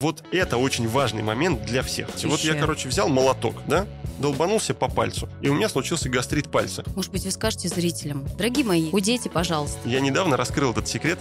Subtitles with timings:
[0.00, 2.14] Вот это очень важный момент для всех.
[2.14, 2.28] Еще.
[2.28, 3.86] Вот я, короче, взял молоток, да,
[4.18, 6.84] долбанулся по пальцу, и у меня случился гастрит пальца.
[6.94, 9.78] Может быть, вы скажете зрителям, дорогие мои, удейте, пожалуйста.
[9.88, 11.18] Я недавно раскрыл этот секрет.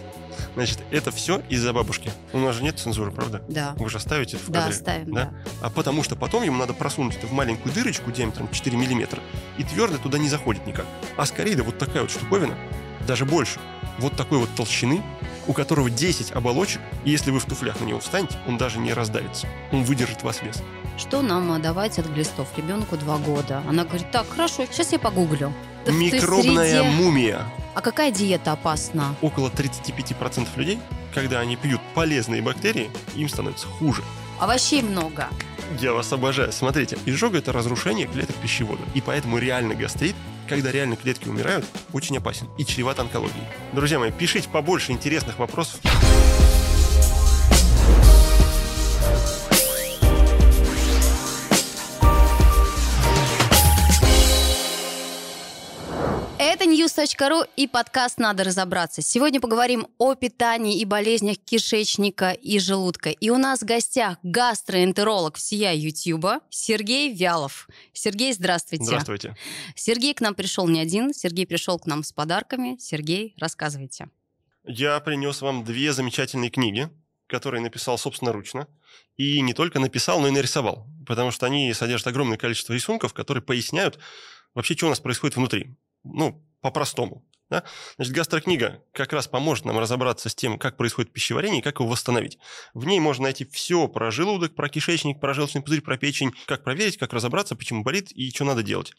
[0.55, 2.11] Значит, это все из-за бабушки.
[2.33, 3.41] У нас же нет цензуры, правда?
[3.47, 3.75] Да.
[3.77, 4.75] Вы же оставите это в Да, кадре?
[4.75, 5.33] ставим, да.
[5.61, 9.21] А потому что потом ему надо просунуть это в маленькую дырочку диаметром 4 миллиметра,
[9.57, 10.85] и твердо туда не заходит никак.
[11.15, 12.57] А скорее, да вот такая вот штуковина,
[13.05, 13.59] даже больше,
[13.99, 15.01] вот такой вот толщины,
[15.47, 18.93] у которого 10 оболочек, и если вы в туфлях на него встанете, он даже не
[18.93, 19.47] раздавится.
[19.71, 20.61] Он выдержит вас вес.
[20.97, 23.61] Что нам а, давать от глистов ребенку два года?
[23.67, 25.53] Она говорит, так, хорошо, сейчас я погуглю.
[25.85, 27.41] Да Микробная среде- мумия.
[27.75, 29.15] А какая диета опасна?
[29.21, 30.79] Около 35% людей,
[31.13, 34.01] когда они пьют полезные бактерии, им становится хуже.
[34.39, 35.27] Овощей много.
[35.79, 36.51] Я вас обожаю.
[36.51, 38.81] Смотрите, изжога– это разрушение клеток пищевода.
[38.95, 40.15] И поэтому реальный гастрит,
[40.47, 43.45] когда реально клетки умирают, очень опасен и чреват онкологией.
[43.73, 45.79] Друзья мои, пишите побольше интересных вопросов.
[57.05, 59.03] News.ru и подкаст «Надо разобраться».
[59.03, 63.11] Сегодня поговорим о питании и болезнях кишечника и желудка.
[63.11, 67.67] И у нас в гостях гастроэнтеролог всея Ютьюба Сергей Вялов.
[67.93, 68.85] Сергей, здравствуйте.
[68.85, 69.37] Здравствуйте.
[69.75, 71.13] Сергей к нам пришел не один.
[71.13, 72.75] Сергей пришел к нам с подарками.
[72.79, 74.09] Сергей, рассказывайте.
[74.63, 76.89] Я принес вам две замечательные книги,
[77.27, 78.67] которые написал собственноручно.
[79.15, 80.87] И не только написал, но и нарисовал.
[81.05, 83.99] Потому что они содержат огромное количество рисунков, которые поясняют
[84.55, 85.75] вообще, что у нас происходит внутри.
[86.03, 87.23] Ну, по-простому.
[87.51, 87.63] Да?
[87.97, 91.87] Значит, гастрокнига как раз поможет нам разобраться с тем, как происходит пищеварение и как его
[91.87, 92.39] восстановить.
[92.73, 96.63] В ней можно найти все про желудок, про кишечник, про желчный пузырь, про печень, как
[96.63, 98.93] проверить, как разобраться, почему болит и что надо делать.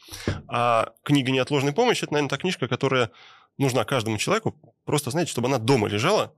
[0.46, 3.10] А книга «Неотложная помощь»– это, наверное, та книжка, которая
[3.58, 4.54] нужна каждому человеку.
[4.84, 6.32] Просто, знаете, чтобы она дома лежала,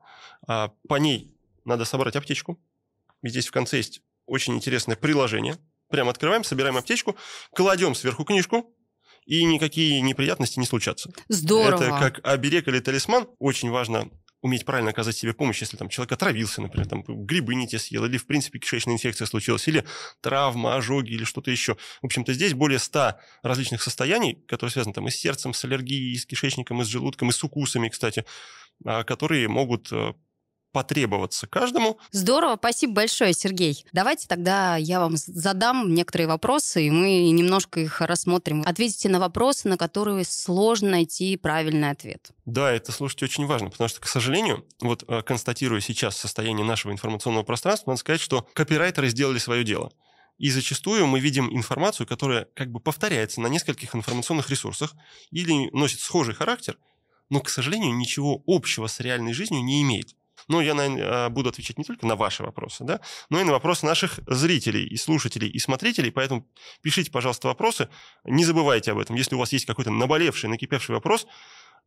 [0.47, 2.59] а по ней надо собрать аптечку.
[3.23, 5.59] И здесь в конце есть очень интересное приложение.
[5.91, 7.17] Прямо открываем, собираем аптечку,
[7.53, 8.75] кладем сверху книжку,
[9.29, 11.13] и никакие неприятности не случатся.
[11.29, 11.85] Здорово.
[11.85, 13.29] Это как оберег или талисман.
[13.39, 14.09] Очень важно
[14.41, 18.07] уметь правильно оказать себе помощь, если там человек отравился, например, там грибы не те съел,
[18.07, 19.85] или в принципе кишечная инфекция случилась, или
[20.23, 21.77] травма, ожоги, или что-то еще.
[22.01, 26.13] В общем-то, здесь более 100 различных состояний, которые связаны там и с сердцем, с аллергией,
[26.13, 28.25] и с кишечником, и с желудком, и с укусами, кстати,
[28.87, 30.15] а, которые могут э,
[30.73, 31.99] потребоваться каждому.
[32.11, 33.85] Здорово, спасибо большое, Сергей.
[33.93, 38.63] Давайте тогда я вам задам некоторые вопросы, и мы немножко их рассмотрим.
[38.67, 42.31] Ответите на вопросы, на которые сложно найти правильный ответ.
[42.45, 46.93] Да, это слушать очень важно, потому что, к сожалению, вот э, констатируя сейчас состояние нашего
[46.93, 49.93] информационного пространства, надо сказать, что копирайтеры сделали свое дело.
[50.39, 54.95] И зачастую мы видим информацию, которая как бы повторяется на нескольких информационных ресурсах
[55.31, 56.79] или носит схожий характер,
[57.29, 60.15] но, к сожалению, ничего общего с реальной жизнью не имеет.
[60.49, 63.01] Но я, наверное, буду отвечать не только на ваши вопросы, да,
[63.31, 66.11] но и на вопросы наших зрителей и слушателей и смотрителей.
[66.11, 66.47] Поэтому
[66.83, 67.89] пишите, пожалуйста, вопросы.
[68.25, 69.17] Не забывайте об этом.
[69.17, 71.27] Если у вас есть какой-то наболевший, накипевший вопрос,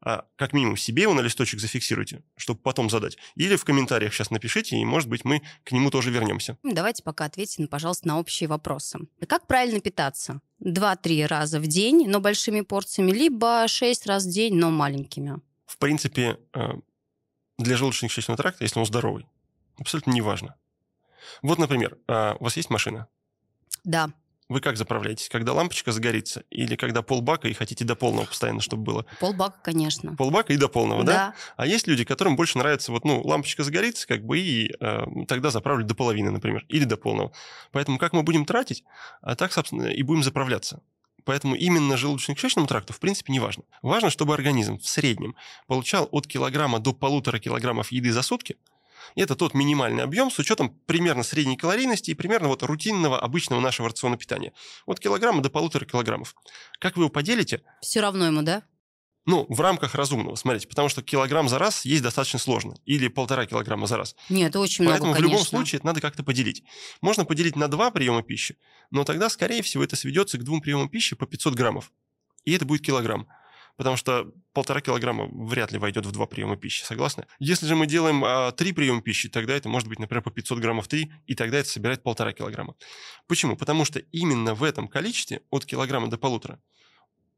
[0.04, 3.18] а, как минимум себе его на листочек зафиксируйте, чтобы потом задать.
[3.36, 6.58] Или в комментариях сейчас напишите, и, может быть, мы к нему тоже вернемся.
[6.64, 9.00] Давайте пока ответьте, пожалуйста, на общие вопросы.
[9.28, 10.42] Как правильно питаться?
[10.60, 15.40] Два-три раза в день, но большими порциями, либо шесть раз в день, но маленькими?
[15.68, 16.74] В принципе, э,
[17.64, 19.28] для желудочно-кишечного тракта, если он здоровый,
[19.80, 20.56] абсолютно неважно.
[21.42, 23.08] Вот, например, а, у вас есть машина?
[23.84, 24.12] Да.
[24.50, 25.30] Вы как заправляетесь?
[25.30, 26.44] Когда лампочка загорится?
[26.50, 29.06] Или когда полбака и хотите до полного постоянно, чтобы было?
[29.22, 30.14] Полбака, конечно.
[30.18, 31.14] Полбака и до полного, да?
[31.14, 31.36] Да.
[31.56, 35.52] А есть люди, которым больше нравится, вот, ну, лампочка загорится, как бы, и э, тогда
[35.52, 37.32] заправлю до половины, например, или до полного.
[37.72, 38.84] Поэтому как мы будем тратить,
[39.22, 40.82] а так, собственно, и будем заправляться.
[41.26, 43.64] Поэтому именно желудочно-кишечному тракту, в принципе, не важно.
[43.82, 45.36] Важно, чтобы организм в среднем
[45.68, 48.58] получал от килограмма до полутора килограммов еды за сутки.
[49.16, 53.60] И это тот минимальный объем с учетом примерно средней калорийности и примерно вот рутинного, обычного
[53.60, 54.54] нашего рациона питания.
[54.86, 56.36] От килограмма до полутора килограммов.
[56.80, 57.62] Как вы его поделите?
[57.82, 58.64] Все равно ему, да?
[59.26, 62.76] Ну, в рамках разумного, смотрите, потому что килограмм за раз есть достаточно сложно.
[62.86, 64.16] Или полтора килограмма за раз.
[64.30, 66.64] Нет, это очень Поэтому много, в любом случае это надо как-то поделить.
[67.02, 68.58] Можно поделить на два приема пищи,
[68.90, 71.92] но тогда, скорее всего, это сведется к двум приемам пищи по 500 граммов.
[72.46, 73.28] И это будет килограмм.
[73.78, 77.26] Потому что полтора килограмма вряд ли войдет в два приема пищи, согласны?
[77.40, 80.60] Если же мы делаем а, три приема пищи, тогда это может быть, например, по 500
[80.60, 82.76] граммов три, и тогда это собирает полтора килограмма.
[83.28, 83.56] Почему?
[83.56, 86.60] Потому что именно в этом количестве, от килограмма до полутора,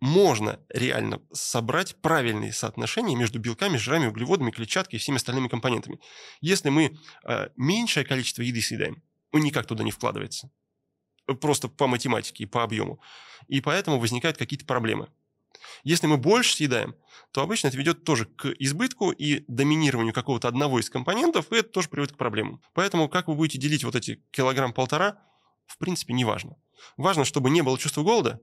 [0.03, 6.01] можно реально собрать правильные соотношения между белками, жирами, углеводами, клетчаткой и всеми остальными компонентами.
[6.41, 9.01] Если мы э, меньшее количество еды съедаем,
[9.31, 10.51] он никак туда не вкладывается.
[11.39, 12.99] Просто по математике и по объему.
[13.47, 15.07] И поэтому возникают какие-то проблемы.
[15.85, 16.95] Если мы больше съедаем,
[17.31, 21.69] то обычно это ведет тоже к избытку и доминированию какого-то одного из компонентов, и это
[21.69, 22.61] тоже приводит к проблемам.
[22.73, 25.17] Поэтому как вы будете делить вот эти килограмм-полтора,
[25.65, 26.57] в принципе, не важно.
[26.97, 28.41] Важно, чтобы не было чувства голода,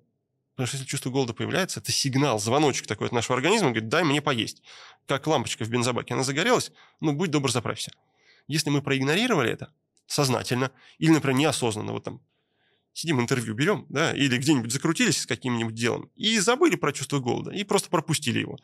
[0.60, 4.04] потому что если чувство голода появляется, это сигнал, звоночек такой от нашего организма, говорит, дай
[4.04, 4.62] мне поесть.
[5.06, 6.70] Как лампочка в бензобаке, она загорелась,
[7.00, 7.92] ну, будь добр, заправься.
[8.46, 9.72] Если мы проигнорировали это
[10.06, 12.20] сознательно или, например, неосознанно, вот там
[12.92, 17.52] сидим интервью берем, да, или где-нибудь закрутились с каким-нибудь делом и забыли про чувство голода,
[17.52, 18.58] и просто пропустили его,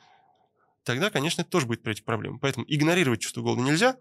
[0.84, 2.40] тогда, конечно, это тоже будет приводить к проблемам.
[2.40, 3.96] Поэтому игнорировать чувство голода нельзя.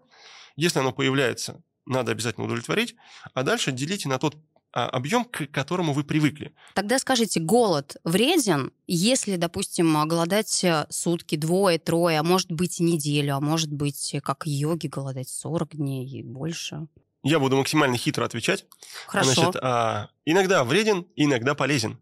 [0.54, 2.94] Если оно появляется, надо обязательно удовлетворить,
[3.32, 4.36] а дальше делите на тот
[4.72, 6.54] объем, к которому вы привыкли.
[6.74, 13.36] Тогда скажите, голод вреден, если, допустим, голодать э, сутки, двое, трое, а может быть неделю,
[13.36, 16.88] а может быть, э, как йоги, голодать 40 дней и больше?
[17.22, 18.66] Я буду максимально хитро отвечать.
[19.06, 19.32] Хорошо.
[19.32, 21.98] Значит, а, иногда вреден, иногда полезен.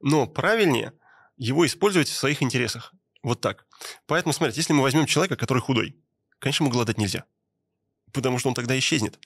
[0.00, 0.92] Но правильнее
[1.36, 2.92] его использовать в своих интересах.
[3.22, 3.66] Вот так.
[4.06, 5.96] Поэтому, смотрите, если мы возьмем человека, который худой,
[6.38, 7.24] конечно, ему голодать нельзя.
[8.12, 9.18] Потому что он тогда исчезнет.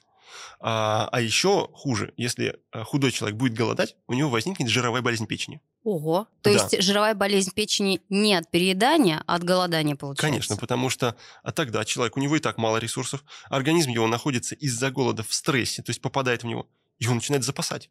[0.60, 5.26] А, а еще хуже, если э, худой человек будет голодать, у него возникнет жировая болезнь
[5.26, 5.60] печени.
[5.84, 6.28] Ого.
[6.42, 6.50] То да.
[6.50, 10.26] есть жировая болезнь печени не от переедания, а от голодания получается?
[10.26, 14.54] Конечно, потому что а тогда человек, у него и так мало ресурсов, организм его находится
[14.54, 16.68] из-за голода в стрессе, то есть попадает в него,
[16.98, 17.90] и он начинает запасать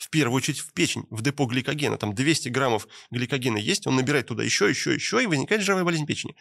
[0.00, 1.98] в первую очередь в печень, в депо гликогена.
[1.98, 6.06] Там 200 граммов гликогена есть, он набирает туда еще, еще, еще, и возникает жировая болезнь
[6.06, 6.34] печени.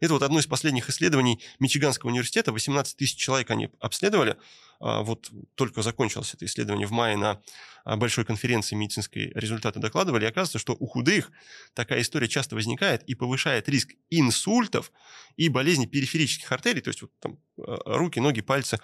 [0.00, 2.50] Это вот одно из последних исследований Мичиганского университета.
[2.50, 4.36] 18 тысяч человек они обследовали.
[4.80, 7.40] А, вот только закончилось это исследование в мае на
[7.84, 10.24] а, большой конференции медицинской результаты докладывали.
[10.24, 11.30] И оказывается, что у худых
[11.72, 14.90] такая история часто возникает и повышает риск инсультов
[15.36, 18.80] и болезней периферических артерий, то есть вот там а, руки, ноги, пальцы,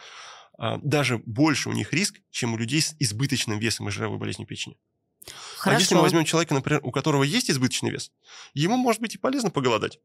[0.82, 4.76] даже больше у них риск, чем у людей с избыточным весом и жировой болезнью печени.
[5.56, 5.76] Хорошо.
[5.76, 8.10] А если мы возьмем человека, например, у которого есть избыточный вес,
[8.54, 10.00] ему может быть и полезно поголодать.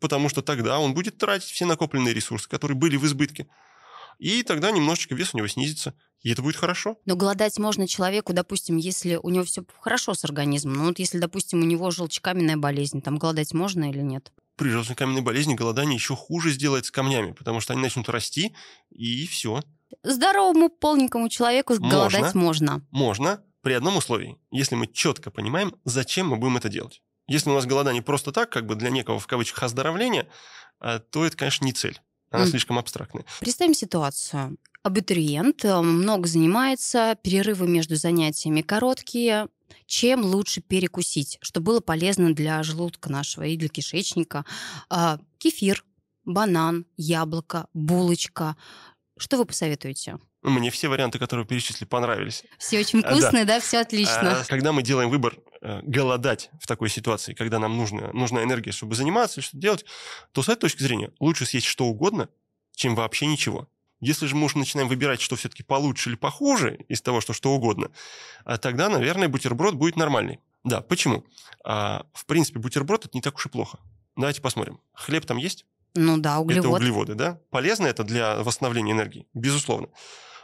[0.00, 3.46] Потому что тогда он будет тратить все накопленные ресурсы, которые были в избытке.
[4.18, 5.94] И тогда немножечко вес у него снизится.
[6.20, 6.98] И это будет хорошо.
[7.04, 10.74] Но голодать можно человеку, допустим, если у него все хорошо с организмом.
[10.74, 14.32] Ну вот если, допустим, у него желчекаменная болезнь, там голодать можно или нет?
[14.62, 18.54] При желчнокаменной болезни голодание еще хуже сделает с камнями, потому что они начнут расти,
[18.90, 19.60] и все.
[20.04, 22.86] Здоровому полненькому человеку можно, голодать можно.
[22.92, 24.38] Можно, при одном условии.
[24.52, 27.02] Если мы четко понимаем, зачем мы будем это делать.
[27.26, 30.28] Если у нас голодание просто так, как бы для некого, в кавычках, оздоровления,
[30.78, 32.00] а, то это, конечно, не цель.
[32.30, 32.50] Она mm.
[32.50, 33.24] слишком абстрактная.
[33.40, 34.56] Представим ситуацию.
[34.84, 39.48] Абитуриент э, много занимается, перерывы между занятиями короткие,
[39.86, 44.44] чем лучше перекусить, что было полезно для желудка нашего и для кишечника.
[44.88, 45.84] А, кефир,
[46.24, 48.56] банан, яблоко, булочка.
[49.16, 50.18] Что вы посоветуете?
[50.42, 52.42] Мне все варианты, которые перечислили, понравились.
[52.58, 54.40] Все очень а, вкусные, да, да все отлично.
[54.40, 58.72] А, когда мы делаем выбор э, голодать в такой ситуации, когда нам нужна, нужна энергия,
[58.72, 59.84] чтобы заниматься, что делать,
[60.32, 62.28] то с этой точки зрения лучше съесть что угодно,
[62.74, 63.68] чем вообще ничего.
[64.02, 67.52] Если же мы уж начинаем выбирать, что все-таки получше или похуже из того, что что
[67.52, 67.92] угодно,
[68.44, 70.40] а тогда, наверное, бутерброд будет нормальный.
[70.64, 71.24] Да, почему?
[71.64, 73.78] А, в принципе, бутерброд это не так уж и плохо.
[74.16, 74.80] Давайте посмотрим.
[74.92, 75.64] Хлеб там есть?
[75.94, 76.68] Ну да, углеводы.
[76.68, 77.40] Это углеводы, да?
[77.50, 79.28] Полезно это для восстановления энергии?
[79.34, 79.88] Безусловно.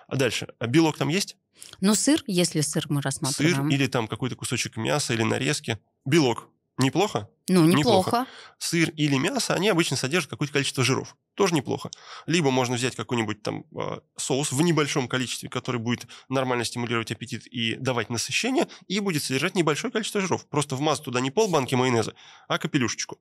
[0.06, 0.54] А дальше?
[0.60, 1.36] А белок там есть?
[1.80, 3.56] Ну, сыр, если сыр мы рассматриваем.
[3.56, 5.80] Сыр или там какой-то кусочек мяса или нарезки.
[6.04, 6.48] Белок.
[6.78, 7.28] Неплохо?
[7.48, 7.78] Ну, неплохо.
[7.78, 8.26] неплохо.
[8.58, 11.16] Сыр или мясо, они обычно содержат какое-то количество жиров.
[11.34, 11.90] Тоже неплохо.
[12.26, 17.46] Либо можно взять какой-нибудь там э, соус в небольшом количестве, который будет нормально стимулировать аппетит
[17.48, 20.46] и давать насыщение, и будет содержать небольшое количество жиров.
[20.48, 22.14] Просто вмазать туда не полбанки майонеза,
[22.46, 23.18] а капелюшечку.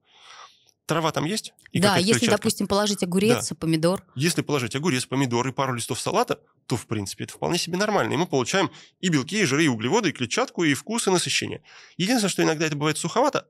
[0.88, 1.54] Трава там есть?
[1.74, 2.38] И да, если, клетчатка.
[2.38, 3.56] допустим, положить огурец, да.
[3.56, 4.06] помидор.
[4.16, 8.14] Если положить огурец, помидор и пару листов салата, то, в принципе, это вполне себе нормально.
[8.14, 11.62] И мы получаем и белки, и жиры, и углеводы, и клетчатку, и вкус, и насыщение.
[11.98, 13.50] Единственное, что иногда это бывает суховато,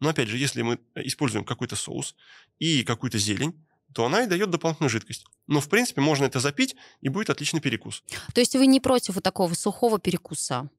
[0.00, 2.16] но, опять же, если мы используем какой-то соус
[2.58, 5.26] и какую-то зелень, то она и дает дополнительную жидкость.
[5.46, 8.02] Но, в принципе, можно это запить, и будет отличный перекус.
[8.32, 10.70] То есть вы не против вот такого сухого перекуса?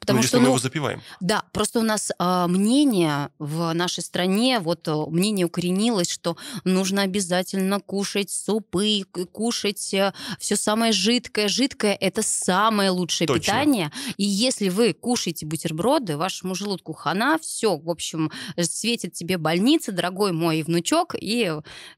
[0.00, 1.02] Потому ну, что, мы ну, его запиваем.
[1.20, 7.02] Да, просто у нас э, мнение в нашей стране, вот э, мнение укоренилось, что нужно
[7.02, 11.48] обязательно кушать супы, кушать э, все самое жидкое.
[11.48, 13.40] Жидкое– это самое лучшее Точно.
[13.40, 13.92] питание.
[14.16, 20.32] И если вы кушаете бутерброды, вашему желудку хана, все, в общем, светит тебе больница, дорогой
[20.32, 21.52] мой внучок, и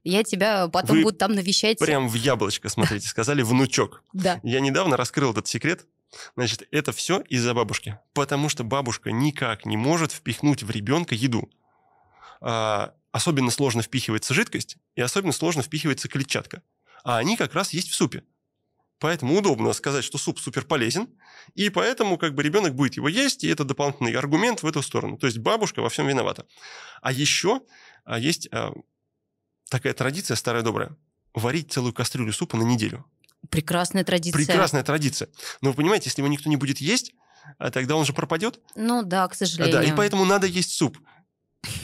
[0.05, 1.79] я тебя потом вы буду там навещать.
[1.79, 4.03] Прям в яблочко, смотрите, сказали внучок.
[4.13, 4.41] Да.
[4.43, 5.87] Я недавно раскрыл этот секрет.
[6.37, 7.99] Значит, это все из-за бабушки.
[8.15, 11.51] Потому что бабушка никак не может впихнуть в ребенка еду.
[12.41, 16.63] А, особенно сложно впихивается жидкость, и особенно сложно впихивается клетчатка.
[17.05, 18.25] А они как раз есть в супе.
[19.01, 21.09] Поэтому удобно сказать, что суп супер полезен,
[21.55, 25.17] и поэтому как бы ребенок будет его есть, и это дополнительный аргумент в эту сторону.
[25.19, 26.47] То есть бабушка во всем виновата.
[27.01, 27.63] А еще
[28.05, 28.73] а, есть а,
[29.71, 30.97] такая традиция старая добрая–
[31.35, 33.05] варить целую кастрюлю супа на неделю.
[33.51, 34.45] Прекрасная традиция.
[34.45, 35.29] Прекрасная традиция.
[35.61, 37.15] Но вы понимаете, если его никто не будет есть,
[37.59, 38.61] а тогда он же пропадет.
[38.75, 39.81] Ну да, к сожалению.
[39.81, 40.99] Да, и поэтому надо есть суп.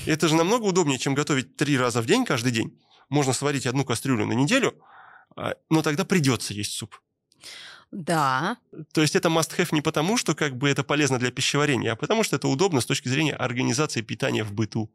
[0.07, 2.79] Это же намного удобнее, чем готовить три раза в день каждый день.
[3.09, 4.75] Можно сварить одну кастрюлю на неделю,
[5.37, 7.01] а, но тогда придется есть суп.
[7.91, 8.57] Да.
[8.93, 12.25] То есть это must-have не потому, что как бы это полезно для пищеварения, а потому
[12.25, 14.91] что это удобно с точки зрения организации питания в быту.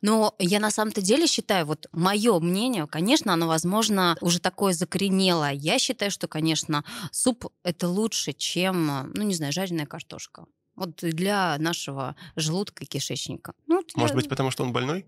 [0.00, 5.50] Но я на самом-то деле считаю, вот мое мнение, конечно, оно, возможно, уже такое закоренело.
[5.50, 10.46] Я считаю, что, конечно, суп это лучше, чем, ну, не знаю, жареная картошка.
[10.76, 13.54] Вот для нашего желудка и кишечника.
[13.66, 15.06] Ну, вот Может я- быть, потому что он больной?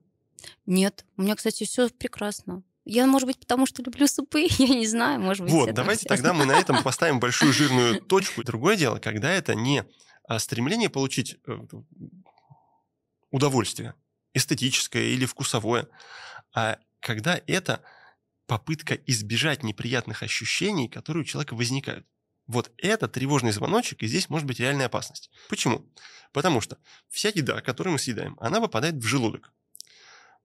[0.67, 2.63] Нет, у меня, кстати, все прекрасно.
[2.85, 5.53] Я, может быть, потому что люблю супы, я не знаю, может быть.
[5.53, 6.17] Вот, давайте связано.
[6.31, 8.43] тогда мы на этом поставим большую жирную точку.
[8.45, 9.85] Другое дело, когда это не
[10.25, 11.59] а, стремление получить э,
[13.31, 13.95] удовольствие,
[14.39, 15.89] эстетическое или вкусовое,
[16.55, 17.83] а когда это
[18.49, 22.07] попытка избежать неприятных ощущений, которые у человека возникают.
[22.47, 25.31] Вот это тревожный звоночек, и здесь может быть реальная опасность.
[25.51, 25.87] Почему?
[26.33, 26.79] Потому что
[27.11, 29.53] вся еда, которую мы съедаем, она попадает в желудок.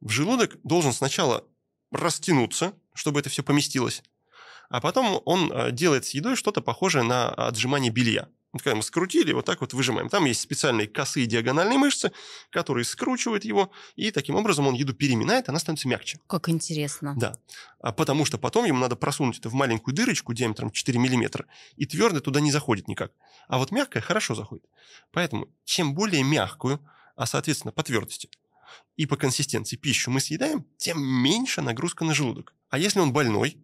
[0.01, 1.47] В желудок должен сначала
[1.91, 4.03] растянуться, чтобы это все поместилось,
[4.69, 8.27] а потом он э, делает с едой что-то похожее на отжимание белья.
[8.53, 10.09] Вот когда мы скрутили, вот так вот выжимаем.
[10.09, 12.11] Там есть специальные косые диагональные мышцы,
[12.51, 16.19] которые скручивают его, и таким образом он еду переминает, она становится мягче.
[16.27, 17.15] Как интересно.
[17.17, 17.35] Да.
[17.81, 21.45] А потому что потом ему надо просунуть это в маленькую дырочку диаметром 4 мм,
[21.77, 23.11] и твердое туда не заходит никак.
[23.47, 24.65] А вот мягкое хорошо заходит.
[25.11, 26.79] Поэтому чем более мягкую,
[27.15, 28.29] а соответственно по твердости
[28.97, 32.53] и по консистенции пищу мы съедаем, тем меньше нагрузка на желудок.
[32.69, 33.57] А если он больной,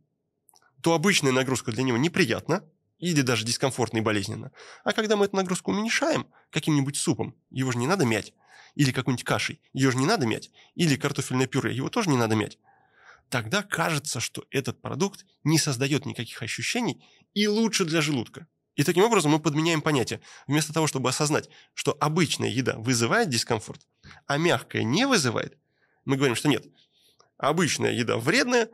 [0.82, 2.64] то обычная нагрузка для него неприятна
[3.00, 4.52] или даже дискомфортна и болезненна.
[4.84, 8.34] А когда мы эту нагрузку уменьшаем каким-нибудь супом, его же не надо мять,
[8.76, 12.36] или какой-нибудь кашей, ее же не надо мять, или картофельное пюре, его тоже не надо
[12.36, 12.60] мять,
[13.30, 17.04] тогда кажется, что этот продукт не создает никаких ощущений
[17.34, 18.48] и лучше для желудка.
[18.76, 20.22] И таким образом мы подменяем понятие.
[20.48, 23.82] Вместо того, чтобы осознать, что обычная еда вызывает дискомфорт,
[24.26, 25.58] а мягкая не вызывает,
[26.06, 26.66] мы говорим, что нет,
[27.38, 28.70] обычная еда вредная,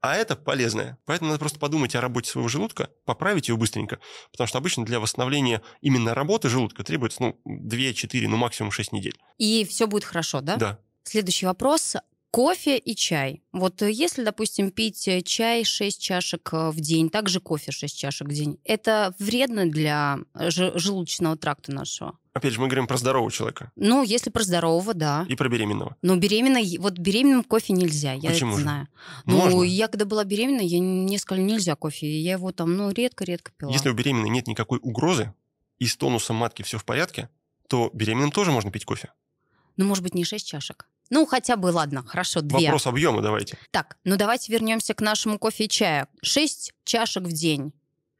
[0.00, 0.98] а это полезная.
[1.04, 3.98] Поэтому надо просто подумать о работе своего желудка, поправить его быстренько.
[4.30, 9.18] Потому что обычно для восстановления именно работы желудка требуется ну, 2-4, ну максимум 6 недель.
[9.38, 10.56] И все будет хорошо, да?
[10.56, 10.78] Да.
[11.02, 11.96] Следующий вопрос.
[12.30, 13.42] Кофе и чай.
[13.52, 17.98] Вот э, если, допустим, пить э, чай 6 чашек э, в день, также кофе 6
[17.98, 22.18] чашек в день, это вредно для же- желудочного тракта нашего?
[22.38, 25.26] Опять же, мы говорим про здорового человека Ну, если про здорового, да.
[25.28, 25.96] и про беременного.
[26.02, 28.62] Но беременной, вот беременным кофе нельзя, я Почему это же?
[28.62, 28.88] знаю.
[29.26, 29.62] Ну, Можно.
[29.62, 32.20] я когда была беременна, я не сказала, нельзя кофе.
[32.20, 33.72] Я его там, ну, редко-редко пила.
[33.72, 35.34] Если у беременной нет никакой угрозы
[35.78, 37.28] и с тонусом матки все в порядке,
[37.68, 39.12] то беременным тоже можно пить кофе.
[39.76, 40.88] Ну, может быть, не 6 чашек.
[41.10, 42.66] Ну, хотя бы, ладно, хорошо, две.
[42.66, 43.56] Вопрос объема давайте.
[43.70, 46.06] Так, ну давайте вернемся к нашему кофе и чаю.
[46.22, 47.72] Шесть чашек в день.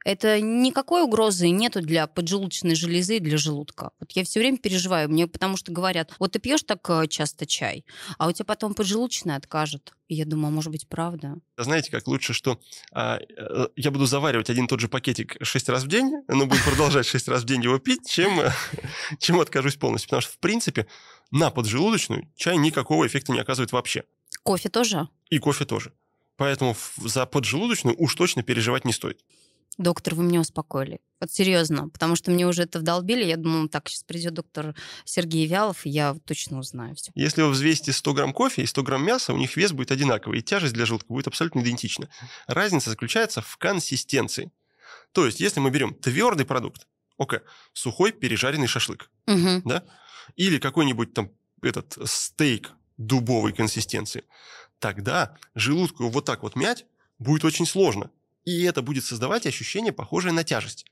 [0.09, 3.91] Это никакой угрозы нету для поджелудочной железы и для желудка.
[3.99, 7.45] Вот я все время переживаю, мне потому что говорят, вот ты пьешь так э, часто
[7.45, 7.85] чай,
[8.17, 9.93] а у тебя потом поджелудочная откажет.
[10.07, 11.35] И я думаю, а может быть, правда?
[11.57, 12.59] А Знаете, как лучше, что
[12.91, 16.47] а, э, я буду заваривать один и тот же пакетик 6 раз в день, но
[16.47, 18.49] буду продолжать 6 раз в день его пить, чем, э,
[19.19, 20.09] чем откажусь полностью.
[20.09, 20.87] Потому что, в принципе,
[21.29, 24.05] на поджелудочную чай никакого эффекта не оказывает вообще.
[24.41, 25.07] Кофе тоже?
[25.29, 25.93] И кофе тоже.
[26.35, 29.21] Поэтому за поджелудочную уж точно переживать не стоит.
[29.79, 30.99] Доктор, вы меня успокоили.
[31.21, 33.23] Вот серьезно, потому что мне уже это вдолбили.
[33.23, 37.13] Я думала, так, сейчас придет доктор Сергей Вялов, и я точно узнаю все.
[37.15, 40.39] Если вы взвесите 100 грамм кофе и 100 грамм мяса, у них вес будет одинаковый,
[40.39, 42.09] и тяжесть для желудка будет абсолютно идентична.
[42.45, 44.51] Разница заключается в консистенции.
[45.13, 46.85] То есть, если мы берем твердый продукт,
[47.17, 47.39] окей,
[47.71, 49.63] сухой пережаренный шашлык, Мгм.
[50.35, 51.31] или какой-нибудь там
[51.61, 54.25] этот стейк дубовой консистенции,
[54.79, 56.85] тогда желудку вот так вот мять
[57.17, 58.11] будет очень сложно.
[58.49, 60.83] И это будет создавать ощущение, похожее на тяжесть.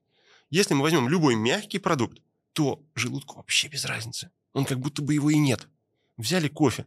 [0.52, 2.20] Если мы возьмем любой мягкий продукт,
[2.54, 4.30] то желудку вообще без разницы.
[4.54, 5.68] Он как будто бы его и нет.
[6.18, 6.86] Взяли кофе,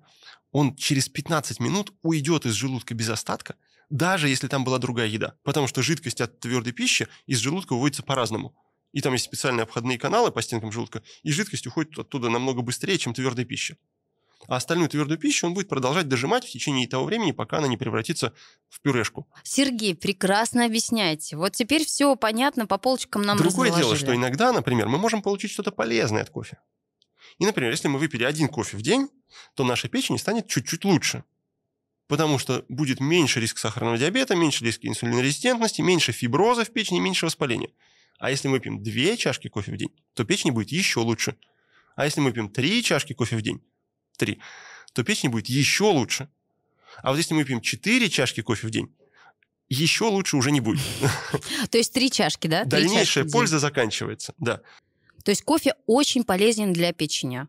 [0.52, 3.56] он через 15 минут уйдет из желудка без остатка,
[3.88, 5.34] даже если там была другая еда.
[5.42, 8.54] Потому что жидкость от твердой пищи из желудка выводится по-разному.
[8.92, 12.96] И там есть специальные обходные каналы по стенкам желудка, и жидкость уходит оттуда намного быстрее,
[12.96, 13.76] чем твердая пища.
[14.48, 17.76] А остальную твердую пищу он будет продолжать дожимать в течение того времени, пока она не
[17.76, 18.32] превратится
[18.68, 19.28] в пюрешку.
[19.44, 21.36] Сергей, прекрасно объясняете.
[21.36, 24.04] Вот теперь все понятно, по полочкам нам Другое дело, разложили.
[24.06, 26.58] что иногда, например, мы можем получить что-то полезное от кофе.
[27.38, 29.08] И, например, если мы выпили один кофе в день,
[29.54, 31.22] то наша печень станет чуть-чуть лучше.
[32.08, 37.24] потому что будет меньше риск сахарного диабета, меньше риск инсулинорезистентности, меньше фиброза в печени, меньше
[37.26, 37.70] воспаления.
[38.18, 41.36] А если мы пьем две чашки кофе в день, то печень будет еще лучше.
[41.94, 43.62] А если мы пьем три чашки кофе в день,
[44.20, 44.38] три,
[44.92, 46.28] то печень будет еще лучше.
[47.02, 48.94] А вот если мы пьем четыре чашки кофе в день,
[49.68, 50.82] еще лучше уже не будет.
[51.70, 52.64] То есть три чашки, да?
[52.64, 54.60] Дальнейшая чашки польза заканчивается, да.
[55.24, 57.46] То есть кофе очень полезен для печени.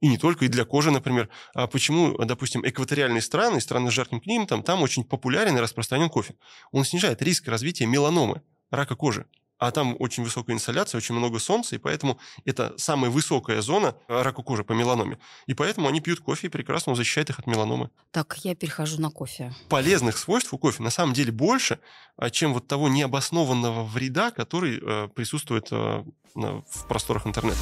[0.00, 1.28] И не только, и для кожи, например.
[1.54, 6.34] А почему, допустим, экваториальные страны, страны с жарким климатом, там очень популярен и распространен кофе.
[6.72, 9.26] Он снижает риск развития меланомы, рака кожи.
[9.58, 14.42] А там очень высокая инсоляция, очень много солнца, и поэтому это самая высокая зона рака
[14.42, 15.18] кожи по меланоме.
[15.46, 17.90] И поэтому они пьют кофе, и прекрасно защищает их от меланомы.
[18.10, 19.54] Так, я перехожу на кофе.
[19.68, 21.78] Полезных свойств у кофе на самом деле больше,
[22.16, 26.04] а, чем вот того необоснованного вреда, который э, присутствует э,
[26.34, 27.58] в просторах интернета.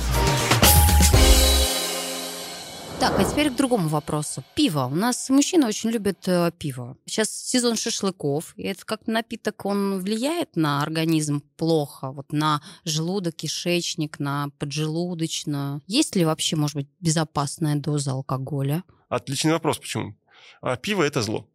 [3.01, 4.45] Так, а теперь к другому вопросу.
[4.55, 4.85] Пиво.
[4.85, 6.99] У нас мужчины очень любят э, пиво.
[7.07, 13.37] Сейчас сезон шашлыков, и это как напиток, он влияет на организм плохо, вот на желудок,
[13.37, 15.81] кишечник, на поджелудочную.
[15.87, 18.85] Есть ли вообще, может быть, безопасная доза алкоголя?
[19.09, 20.15] Отличный вопрос, почему?
[20.61, 21.49] А, пиво– это зло.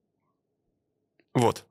[1.36, 1.68] Вот,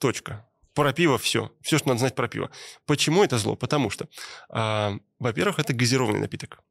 [0.00, 0.46] точка.
[0.74, 1.50] Про пиво все.
[1.62, 2.50] Все, что надо знать про пиво.
[2.84, 3.56] Почему это зло?
[3.56, 4.06] Потому что,
[4.50, 6.62] а, во-первых, это газированный напиток.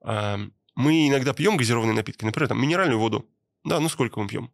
[0.00, 0.40] А,
[0.78, 3.28] мы иногда пьем газированные напитки, например, там, минеральную воду.
[3.64, 4.52] Да, ну сколько мы пьем?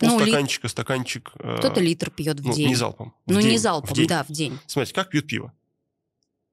[0.00, 1.32] Ну, Полстаканчика, стаканчик.
[1.40, 2.68] э, Кто-то литр пьет в ну, день.
[2.68, 3.12] не залпом.
[3.26, 4.06] в ну, не день, в залпом, день.
[4.06, 4.56] да, в день.
[4.66, 5.52] Смотрите, как пьют пиво.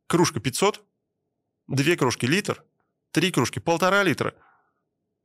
[0.07, 0.83] Кружка 500,
[1.67, 2.63] две кружки литр,
[3.11, 4.33] три кружки полтора литра.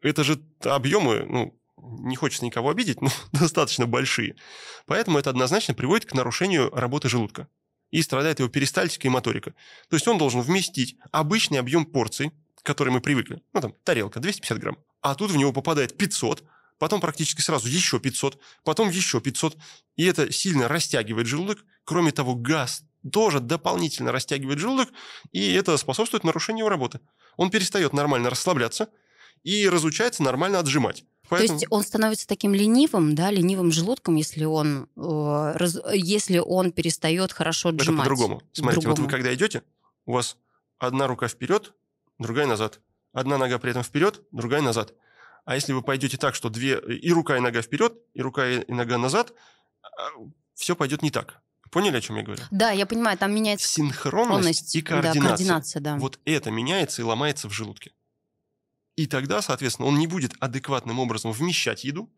[0.02, 4.36] Это же объемы, ну, не хочется никого обидеть, но достаточно большие.
[4.84, 7.48] Поэтому это однозначно приводит к нарушению работы желудка.
[7.90, 9.54] И страдает его перистальтика и моторика.
[9.88, 12.32] То есть он должен вместить обычный объем порций,
[12.66, 13.40] к которой мы привыкли.
[13.52, 14.76] Ну, там, тарелка, 250 грамм.
[15.00, 16.42] А тут в него попадает 500,
[16.78, 19.56] потом практически сразу еще 500, потом еще 500.
[19.94, 21.64] И это сильно растягивает желудок.
[21.84, 22.82] Кроме того, газ
[23.12, 24.88] тоже дополнительно растягивает желудок,
[25.30, 26.98] и это способствует нарушению работы.
[27.36, 28.88] Он перестает нормально расслабляться
[29.44, 31.04] и разучается нормально отжимать.
[31.28, 31.46] Поэтому...
[31.46, 36.72] То есть он становится таким ленивым, да, ленивым желудком, если он, э, раз- если он
[36.72, 38.08] перестает хорошо Это отжимать.
[38.08, 38.42] по-другому.
[38.52, 39.62] Смотрите, вот вы когда идете,
[40.04, 40.36] у вас
[40.78, 41.72] одна рука вперед,
[42.18, 42.80] другая назад.
[43.12, 44.94] Одна нога при этом вперед, другая назад.
[45.44, 48.72] А если вы пойдете так, что две и рука, и нога вперед, и рука, и
[48.72, 49.32] нога назад,
[50.54, 51.40] все пойдет не так.
[51.70, 52.42] Поняли, о чем я говорю?
[52.50, 55.22] Да, я понимаю, там меняется Синхронность и да, координация.
[55.22, 55.96] координация, да.
[55.96, 57.92] Вот это меняется и ломается в желудке.
[58.94, 62.12] И тогда, соответственно, он не будет адекватным образом вмещать еду.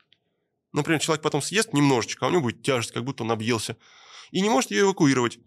[0.72, 3.76] Например, человек потом съест немножечко, а у него будет тяжесть, как будто он объелся.
[4.30, 5.38] И не может ее эвакуировать.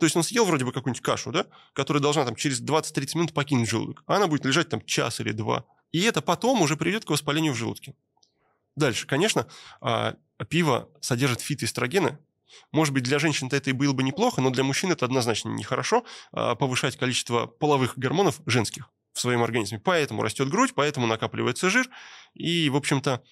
[0.00, 3.34] То есть он съел вроде бы какую-нибудь кашу, да, которая должна там через 20-30 минут
[3.34, 4.02] покинуть желудок.
[4.06, 5.66] А она будет лежать там час или два.
[5.92, 7.94] И это потом уже приведет к воспалению в желудке.
[8.76, 9.46] Дальше, конечно,
[9.82, 10.14] а,
[10.48, 12.18] пиво содержит фитоэстрогены.
[12.72, 16.04] Может быть, для женщин это и было бы неплохо, но для мужчин это однозначно нехорошо
[16.32, 19.78] а, повышать количество половых гормонов женских в своем организме.
[19.78, 21.90] Поэтому растет грудь, поэтому накапливается жир.
[22.32, 23.22] И, в общем-то,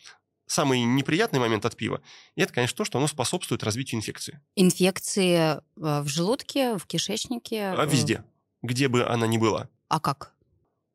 [0.49, 2.03] самый неприятный момент от пива–
[2.37, 4.41] это, конечно, то, что оно способствует развитию инфекции.
[4.57, 7.69] Инфекции э, в желудке, в кишечнике.
[7.69, 8.25] А везде,
[8.63, 9.69] где бы она ни была.
[9.89, 10.35] А как?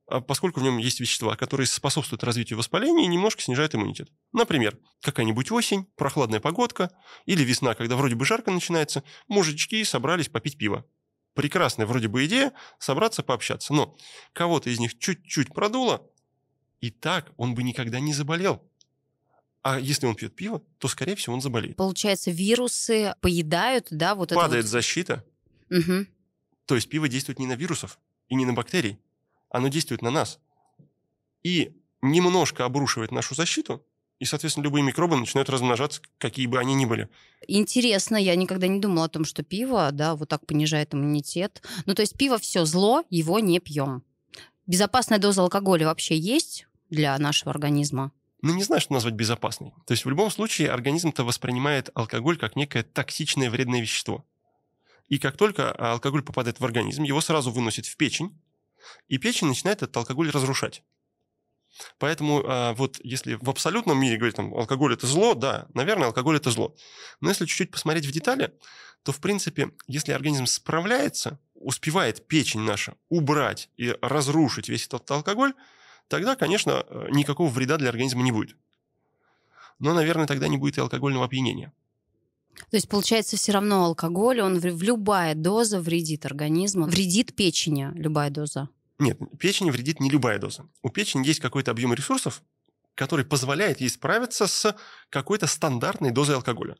[0.07, 4.09] А поскольку в нем есть вещества, которые способствуют развитию воспаления и немножко снижают иммунитет.
[4.33, 6.91] Например, какая-нибудь осень, прохладная погодка
[7.25, 10.85] или весна, когда вроде бы жарко начинается, мужички собрались попить пиво.
[11.33, 13.95] Прекрасная вроде бы идея собраться пообщаться, но
[14.33, 16.05] кого-то из них чуть-чуть продуло,
[16.79, 18.61] и так он бы никогда не заболел.
[19.63, 21.77] А если он пьет пиво, то, скорее всего, он заболеет.
[21.77, 25.23] Получается, вирусы поедают, да, вот это Падает вот- защита,
[25.69, 26.07] Мгм.
[26.65, 27.97] То есть пиво действует не на вирусов
[28.29, 28.99] и не на бактерий,
[29.49, 30.39] оно действует на нас.
[31.43, 33.85] И немножко обрушивает нашу защиту,
[34.19, 37.09] и, соответственно, любые микробы начинают размножаться, какие бы они ни были.
[37.47, 41.61] Интересно, я никогда не думала о том, что пиво, да, вот так понижает иммунитет.
[41.85, 44.03] Ну, то есть пиво все зло, его не пьем.
[44.67, 48.11] Безопасная доза алкоголя вообще есть для нашего организма?
[48.43, 49.71] Ну, не знаю, что назвать безопасной.
[49.87, 54.25] То есть в любом случае организм-то воспринимает алкоголь как некое токсичное вредное вещество.
[55.07, 58.37] И как только алкоголь попадает в организм, его сразу выносит в печень,
[59.07, 60.83] и печень начинает этот алкоголь разрушать.
[61.99, 66.35] Поэтому а, вот если в абсолютном мире говорить, там, алкоголь это зло, да, наверное, алкоголь
[66.35, 66.75] это зло.
[67.21, 68.53] Но если чуть-чуть посмотреть в детали,
[69.03, 75.53] то, в принципе, если организм справляется, успевает печень наша убрать и разрушить весь этот алкоголь,
[76.07, 78.57] тогда, конечно, э, никакого вреда для организма не будет.
[79.79, 81.73] Но, наверное, тогда не будет и алкогольного опьянения.
[82.69, 87.91] То есть, получается, все равно алкоголь, он в, в любая доза вредит организму, вредит печени
[87.95, 88.69] любая доза.
[88.99, 90.67] Нет, печени вредит не любая доза.
[90.81, 92.43] У печени есть какой-то объем ресурсов,
[92.95, 94.75] который позволяет ей справиться с
[95.09, 96.77] какой-то стандартной дозой алкоголя.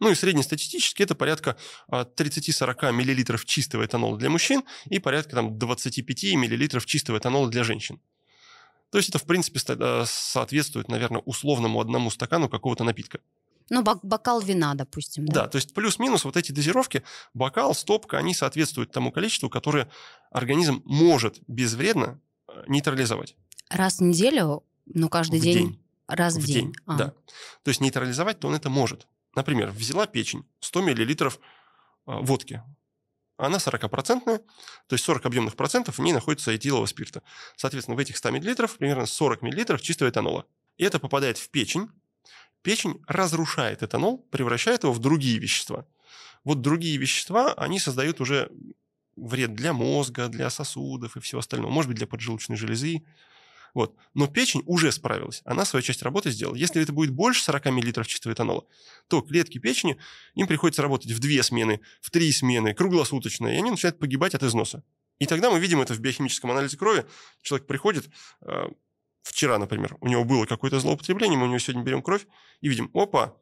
[0.00, 1.56] Ну и среднестатистически это порядка
[1.90, 7.64] 30-40 а, мл чистого этанола для мужчин и порядка там, 25 мл чистого этанола для
[7.64, 8.00] женщин.
[8.90, 13.20] То есть это, в принципе, э, соответствует, наверное, условному одному стакану какого-то напитка.
[13.70, 15.26] Ну, бокал вина, допустим.
[15.26, 17.02] Да, да то есть плюс-минус вот эти дозировки,
[17.34, 19.90] бокал, стопка, они соответствуют тому количеству, которое
[20.30, 23.36] организм может безвредно э, нейтрализовать.
[23.68, 25.54] Раз в неделю, ну, каждый в день?
[25.54, 25.84] день.
[26.06, 26.72] Раз в, в день.
[26.72, 26.74] день.
[26.86, 26.96] А.
[26.96, 27.14] Да.
[27.62, 29.06] То есть нейтрализовать то он это может.
[29.34, 31.30] Например, взяла печень 100 мл
[32.06, 32.62] водки.
[33.38, 37.22] Она 40-процентная, то есть 40 объемных процентов в ней находится этилового спирта.
[37.56, 40.44] Соответственно, в этих 100 мл примерно 40 мл чистого этанола.
[40.76, 41.88] И это попадает в печень.
[42.62, 45.86] Печень разрушает этанол, превращает его в другие вещества.
[46.42, 48.50] Вот другие вещества, они создают уже
[49.14, 51.70] вред для мозга, для сосудов и всего остального.
[51.70, 53.04] Может быть, для поджелудочной железы.
[53.74, 53.94] Вот.
[54.14, 55.42] Но печень уже справилась.
[55.44, 56.56] Она свою часть работы сделала.
[56.56, 58.64] Если это будет больше 40 мл чистого этанола,
[59.08, 59.98] то клетки печени,
[60.34, 64.42] им приходится работать в две смены, в три смены, круглосуточно, и они начинают погибать от
[64.42, 64.82] износа.
[65.18, 67.04] И тогда мы видим это в биохимическом анализе крови.
[67.42, 68.08] Человек приходит,
[68.42, 68.68] э,
[69.22, 72.26] вчера, например, у него было какое-то злоупотребление, мы у него сегодня берем кровь
[72.60, 73.36] и видим, опа,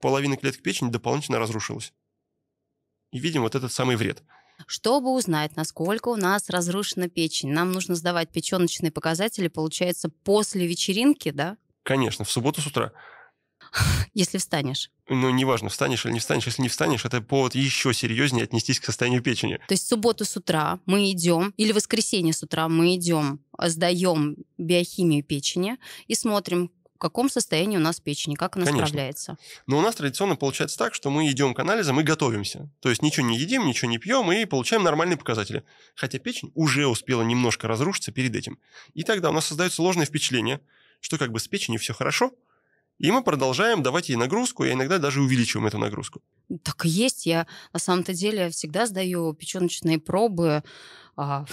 [0.00, 1.92] половина клеток печени дополнительно разрушилась.
[3.10, 4.22] И видим вот этот самый вред.
[4.66, 11.30] Чтобы узнать, насколько у нас разрушена печень, нам нужно сдавать печеночные показатели, получается, после вечеринки,
[11.30, 11.56] да?
[11.82, 12.92] Конечно, в субботу с утра.
[14.14, 14.90] Если встанешь.
[15.08, 16.46] Ну, неважно, встанешь или не встанешь.
[16.46, 19.56] Если не встанешь, это повод еще серьезнее отнестись к состоянию печени.
[19.68, 23.40] То есть в субботу с утра мы идем, или в воскресенье с утра мы идем,
[23.58, 28.86] сдаем биохимию печени и смотрим, в каком состоянии у нас печень, как она Конечно.
[28.86, 29.36] справляется.
[29.66, 32.70] Но у нас традиционно получается так, что мы идем к анализам и готовимся.
[32.80, 35.64] То есть ничего не едим, ничего не пьем и получаем нормальные показатели.
[35.96, 38.58] Хотя печень уже успела немножко разрушиться перед этим.
[38.94, 40.60] И тогда у нас создается ложное впечатление,
[41.00, 42.32] что как бы с печенью все хорошо,
[42.98, 46.22] и мы продолжаем давать ей нагрузку, и иногда даже увеличиваем эту нагрузку.
[46.62, 47.26] Так и есть.
[47.26, 50.62] Я на самом-то деле всегда сдаю печеночные пробы
[51.16, 51.44] а,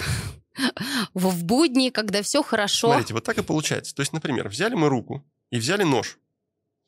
[1.13, 2.89] в будни, когда все хорошо.
[2.89, 3.95] Смотрите, вот так и получается.
[3.95, 6.19] То есть, например, взяли мы руку и взяли нож,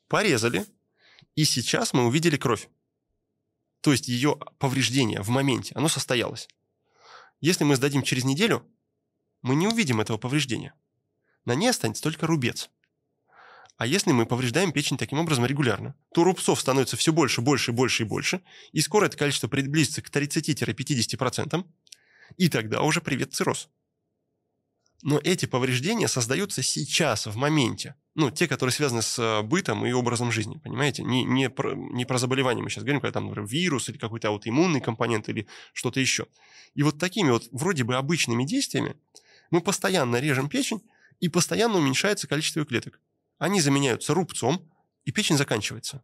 [0.08, 0.64] порезали,
[1.34, 2.68] и сейчас мы увидели кровь.
[3.80, 6.48] То есть ее повреждение в моменте, оно состоялось.
[7.40, 8.66] Если мы сдадим через неделю,
[9.42, 10.72] мы не увидим этого повреждения.
[11.44, 12.70] На ней останется только рубец.
[13.76, 18.04] А если мы повреждаем печень таким образом регулярно, то рубцов становится все больше, больше, больше
[18.04, 21.64] и больше, и скоро это количество приблизится к 30-50%,
[22.36, 23.68] и тогда уже привет цирроз.
[25.02, 27.96] Но эти повреждения создаются сейчас, в моменте.
[28.14, 31.02] Ну, те, которые связаны с э, бытом и образом жизни, понимаете?
[31.02, 34.28] Не, не, про, не про заболевание мы сейчас говорим, когда там, например, вирус или какой-то
[34.28, 36.26] аутоиммунный компонент или что-то еще.
[36.74, 38.96] И вот такими вот вроде бы обычными действиями
[39.50, 40.80] мы постоянно режем печень,
[41.20, 43.00] и постоянно уменьшается количество клеток.
[43.44, 44.66] Они заменяются рубцом,
[45.04, 46.02] и печень заканчивается.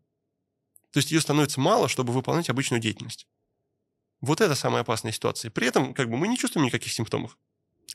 [0.91, 3.27] То есть ее становится мало, чтобы выполнять обычную деятельность.
[4.21, 5.51] Вот это самая опасная ситуация.
[5.51, 7.39] При этом как бы мы не чувствуем никаких симптомов.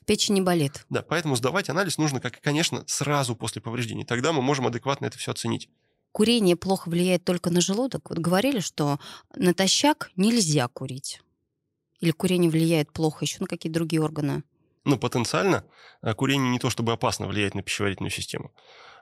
[0.08, 0.88] Печень не болит.
[0.89, 4.03] Да, поэтому сдавать анализ нужно, как, конечно, сразу после повреждений.
[4.03, 5.69] Тогда мы можем адекватно это все оценить.
[6.12, 8.10] Курение плохо влияет только на желудок.
[8.10, 8.99] Вот говорили, что
[9.36, 11.21] натощак нельзя курить.
[11.99, 14.41] Или курение влияет плохо еще на какие другие органы?
[14.86, 15.65] Ну, потенциально
[16.01, 18.51] а, курение не то чтобы опасно влияет на пищеварительную систему.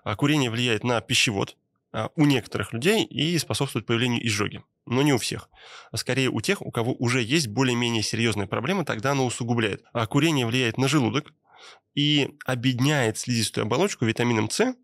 [0.03, 1.57] А курение влияет на пищевод
[1.91, 5.49] а, у некоторых людей и способствует появлению изжоги но не у всех.
[5.91, 9.83] А скорее у тех, у кого уже есть более-менее серьезная проблема, тогда оно усугубляет.
[9.93, 11.33] А курение влияет на желудок
[11.95, 14.75] и обедняет слизистую оболочку витамином С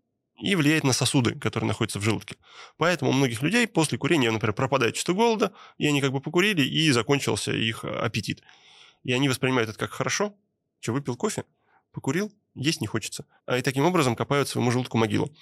[0.42, 2.36] и влияет на сосуды, которые находятся в желудке.
[2.78, 6.62] Поэтому у многих людей после курения, например, пропадает чувство голода, и они как бы покурили,
[6.62, 8.42] и закончился их аппетит.
[9.02, 10.34] И они воспринимают это как хорошо.
[10.80, 11.44] Что, выпил кофе?
[11.92, 12.32] Покурил?
[12.54, 13.24] Есть не хочется.
[13.46, 15.32] А И таким образом копают своему желудку могилу.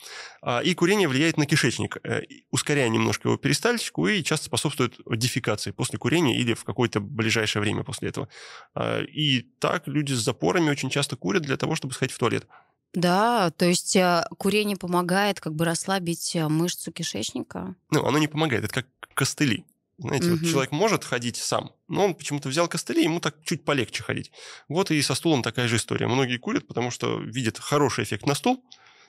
[0.43, 5.71] А, и курение влияет на кишечник, э, ускоряя немножко его перистальтику и часто способствует дефекации
[5.71, 8.29] после курения или в какое-то ближайшее время после этого.
[8.75, 12.47] А, и так люди с запорами очень часто курят для того, чтобы сходить в туалет.
[12.95, 17.75] Да, то есть э, курение помогает как бы расслабить э, мышцу кишечника?
[17.91, 19.65] Ну, оно не помогает, это как костыли.
[19.99, 20.37] Знаете, угу.
[20.37, 24.31] вот человек может ходить сам, но он почему-то взял костыли, ему так чуть полегче ходить.
[24.69, 26.07] Вот и со стулом такая же история.
[26.07, 28.65] Многие курят, потому что видят хороший эффект на стул,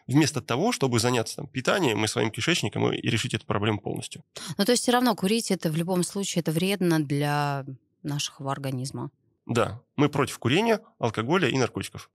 [0.07, 4.23] вместо того, чтобы заняться там, питанием и своим кишечником и решить эту проблему полностью.
[4.57, 7.65] Ну, то есть все равно курить это в любом случае это вредно для
[8.01, 9.11] нашего организма.
[9.45, 12.09] Да, мы против курения, алкоголя и наркотиков.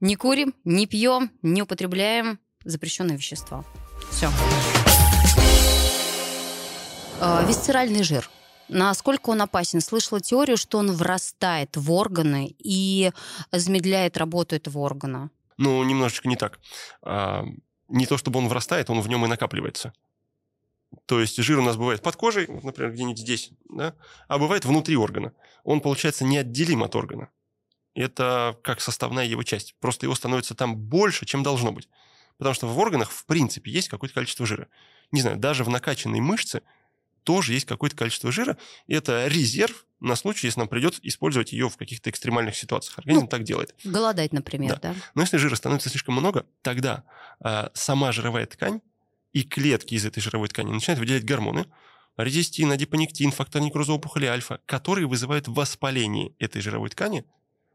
[0.00, 3.64] Не курим, не пьем, не употребляем запрещенные вещества.
[4.10, 4.30] Все.
[7.20, 8.30] Э, висцеральный жир.
[8.68, 9.80] Насколько он опасен?
[9.80, 13.12] Слышала теорию, что он врастает в органы и
[13.52, 15.30] замедляет работу этого органа.
[15.58, 16.58] Ну, немножечко не так.
[17.02, 17.44] А,
[17.88, 19.92] не то чтобы он врастает, он в нем и накапливается.
[21.04, 23.94] То есть жир у нас бывает под кожей, например, где-нибудь здесь, да,
[24.26, 25.32] а бывает внутри органа.
[25.62, 27.28] Он, получается, неотделим от органа.
[27.94, 29.74] Это как составная его часть.
[29.80, 31.88] Просто его становится там больше, чем должно быть.
[32.38, 34.68] Потому что в органах, в принципе, есть какое-то количество жира.
[35.12, 36.62] Не знаю, даже в накачанной мышце
[37.24, 38.56] тоже есть какое-то количество жира.
[38.86, 42.98] И это резерв на случай, если нам придется использовать ее в каких-то экстремальных ситуациях.
[42.98, 43.74] Организм ну, так делает.
[43.84, 44.92] Голодать, например, да.
[44.92, 44.94] да?
[45.14, 47.04] Но если жира становится слишком много, тогда
[47.44, 48.80] э, сама жировая ткань
[49.32, 51.66] и клетки из этой жировой ткани начинают выделять гормоны,
[52.16, 57.24] резистин, адипонектин, фактор некроза опухоли альфа, которые вызывают воспаление этой жировой ткани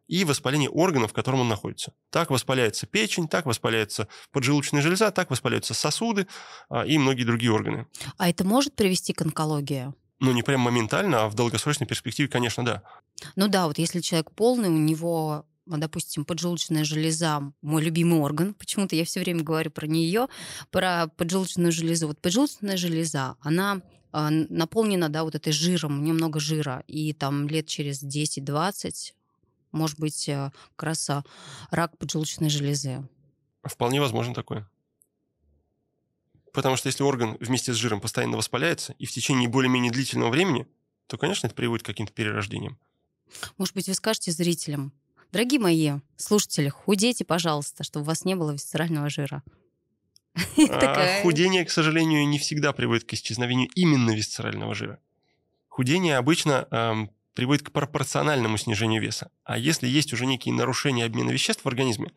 [0.08, 1.94] и воспаление органов, в котором он находится.
[2.10, 6.28] Так воспаляется печень, так воспаляется поджелудочная железа, так воспаляются сосуды
[6.70, 7.88] а, и многие другие органы.
[8.18, 9.94] А это может привести к онкологии?
[10.20, 12.84] Ну, не прям моментально, а в долгосрочной перспективе, конечно, да.
[13.36, 18.96] Ну да, вот если человек полный, у него допустим, поджелудочная железа, мой любимый орган, почему-то
[18.96, 20.28] я все время говорю про нее,
[20.72, 22.08] про поджелудочную железу.
[22.08, 27.68] Вот поджелудочная железа, она а, наполнена, да, вот этой жиром, немного жира, и там лет
[27.68, 29.14] через 10-20
[29.76, 31.24] может быть э, как раз а,
[31.70, 33.08] рак поджелудочной железы.
[33.64, 34.70] Вполне возможно такое.
[36.54, 40.68] Потому что если орган вместе с жиром постоянно воспаляется и в течение более-менее длительного времени,
[41.08, 42.80] то, конечно, это приводит к каким-то перерождениям.
[43.58, 44.94] Может быть, вы скажете зрителям,
[45.32, 49.44] дорогие мои слушатели, худейте, пожалуйста, чтобы у вас не было висцерального жира.
[50.70, 55.00] А худение, к сожалению, не всегда приводит к исчезновению именно висцерального жира.
[55.68, 59.30] Худение обычно приводит к пропорциональному снижению веса.
[59.44, 62.12] А если есть уже некие нарушения обмена веществ в организме,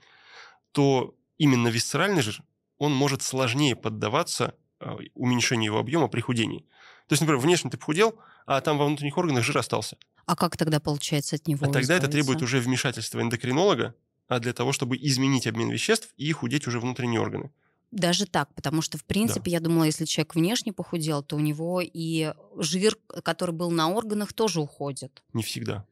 [0.73, 2.43] то именно висцеральный жир,
[2.79, 6.61] он может сложнее поддаваться а, уменьшению его объема при худении.
[7.09, 9.99] То есть, например, внешне ты похудел, а там во внутренних органах жир остался.
[10.25, 11.67] А как тогда получается от него?
[11.67, 13.95] А тогда это требует уже вмешательства эндокринолога,
[14.29, 17.51] а для того, чтобы изменить обмен веществ и худеть уже внутренние органы.
[17.91, 19.57] Даже так, потому что, в принципе, да.
[19.57, 24.35] я думала, если человек внешне похудел, то у него и жир, который был на органах,
[24.35, 25.23] тоже уходит.
[25.33, 25.87] Не всегда.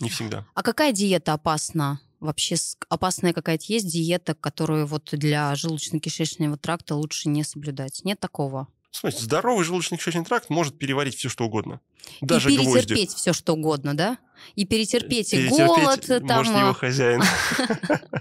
[0.00, 0.44] Не всегда.
[0.54, 2.00] А какая диета опасна?
[2.18, 2.56] Вообще
[2.88, 8.00] опасная какая-то есть диета, которую вот для желудочно-кишечного тракта лучше не соблюдать?
[8.04, 8.66] Нет такого?
[8.90, 11.80] Смотрите, здоровый желудочно-кишечный тракт может переварить все, что угодно.
[12.20, 13.16] Даже и перетерпеть гвозди.
[13.16, 14.18] все, что угодно, да?
[14.56, 16.04] И перетерпеть, и голод.
[16.06, 16.38] Там...
[16.38, 17.22] Может, его хозяин.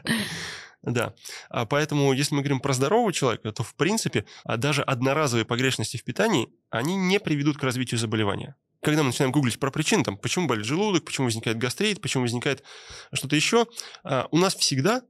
[0.81, 1.13] Да.
[1.49, 5.97] А поэтому, если мы говорим про здорового человека, то, в принципе, а даже одноразовые погрешности
[5.97, 8.55] в питании, они не приведут к развитию заболевания.
[8.81, 12.63] Когда мы начинаем гуглить про причины, там, почему болит желудок, почему возникает гастрит, почему возникает
[13.11, 13.67] что-то еще,
[14.03, 15.03] а, у нас всегда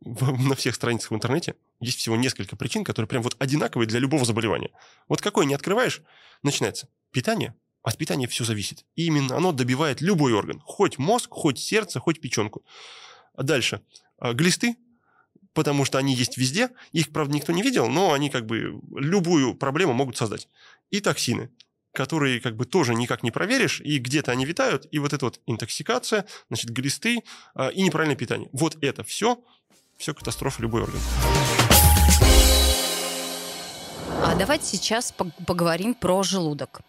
[0.00, 4.24] на всех страницах в интернете есть всего несколько причин, которые прям вот одинаковые для любого
[4.24, 4.70] заболевания.
[5.08, 6.02] Вот какой не открываешь,
[6.44, 8.84] начинается питание, от питания все зависит.
[8.94, 10.60] И именно оно добивает любой орган.
[10.64, 12.64] Хоть мозг, хоть сердце, хоть печенку.
[13.34, 13.82] А дальше.
[14.20, 14.76] Глисты,
[15.58, 16.70] потому что они есть везде.
[16.92, 20.48] Их, правда, никто не видел, но они как бы любую проблему могут создать.
[20.90, 21.50] И токсины
[21.94, 25.40] которые как бы тоже никак не проверишь, и где-то они витают, и вот эта вот
[25.46, 28.48] интоксикация, значит, глисты а, и неправильное питание.
[28.52, 29.42] Вот это все,
[29.96, 31.00] все катастрофа любой орган.
[34.22, 35.14] А давайте сейчас
[35.46, 36.80] поговорим про желудок.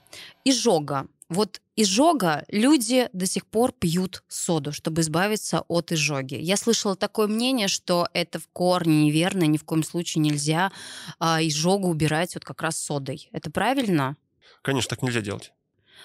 [0.43, 6.35] Изжога вот изжога люди до сих пор пьют соду, чтобы избавиться от изжоги.
[6.35, 10.71] Я слышала такое мнение, что это в корне неверно, ни в коем случае нельзя
[11.19, 13.29] а, изжогу убирать вот как раз содой.
[13.31, 14.17] Это правильно?
[14.63, 15.53] Конечно, так нельзя делать.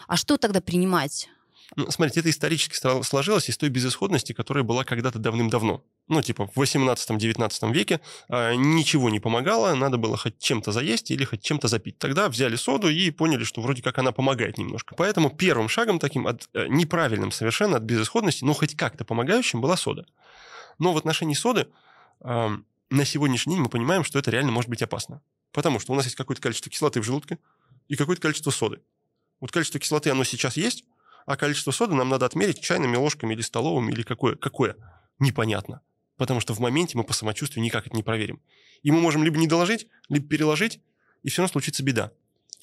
[0.06, 1.28] А что тогда принимать?
[1.76, 5.82] Ну, смотрите, это исторически сложилось из той безысходности, которая была когда-то давным-давно.
[6.08, 11.24] Ну, типа в 18-19 веке э, ничего не помогало, надо было хоть чем-то заесть или
[11.24, 11.98] хоть чем-то запить.
[11.98, 14.94] Тогда взяли соду и поняли, что вроде как она помогает немножко.
[14.94, 19.76] Поэтому первым шагом таким, от, э, неправильным совершенно от безысходности, но хоть как-то помогающим, была
[19.76, 20.06] сода.
[20.78, 21.68] Но в отношении соды
[22.20, 22.48] э,
[22.90, 25.22] на сегодняшний день мы понимаем, что это реально может быть опасно.
[25.52, 27.38] Потому что у нас есть какое-то количество кислоты в желудке
[27.88, 28.80] и какое-то количество соды.
[29.40, 30.84] Вот количество кислоты, оно сейчас есть,
[31.26, 34.36] а количество соды нам надо отмерить чайными ложками или столовыми, или какое?
[34.36, 34.76] Какое?
[35.18, 35.80] Непонятно.
[36.16, 38.40] Потому что в моменте мы по самочувствию никак это не проверим.
[38.82, 40.80] И мы можем либо не доложить, либо переложить,
[41.22, 42.12] и все равно случится беда.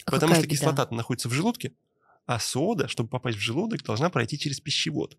[0.05, 1.73] А Потому что кислота находится в желудке,
[2.25, 5.17] а сода, чтобы попасть в желудок, должна пройти через пищевод.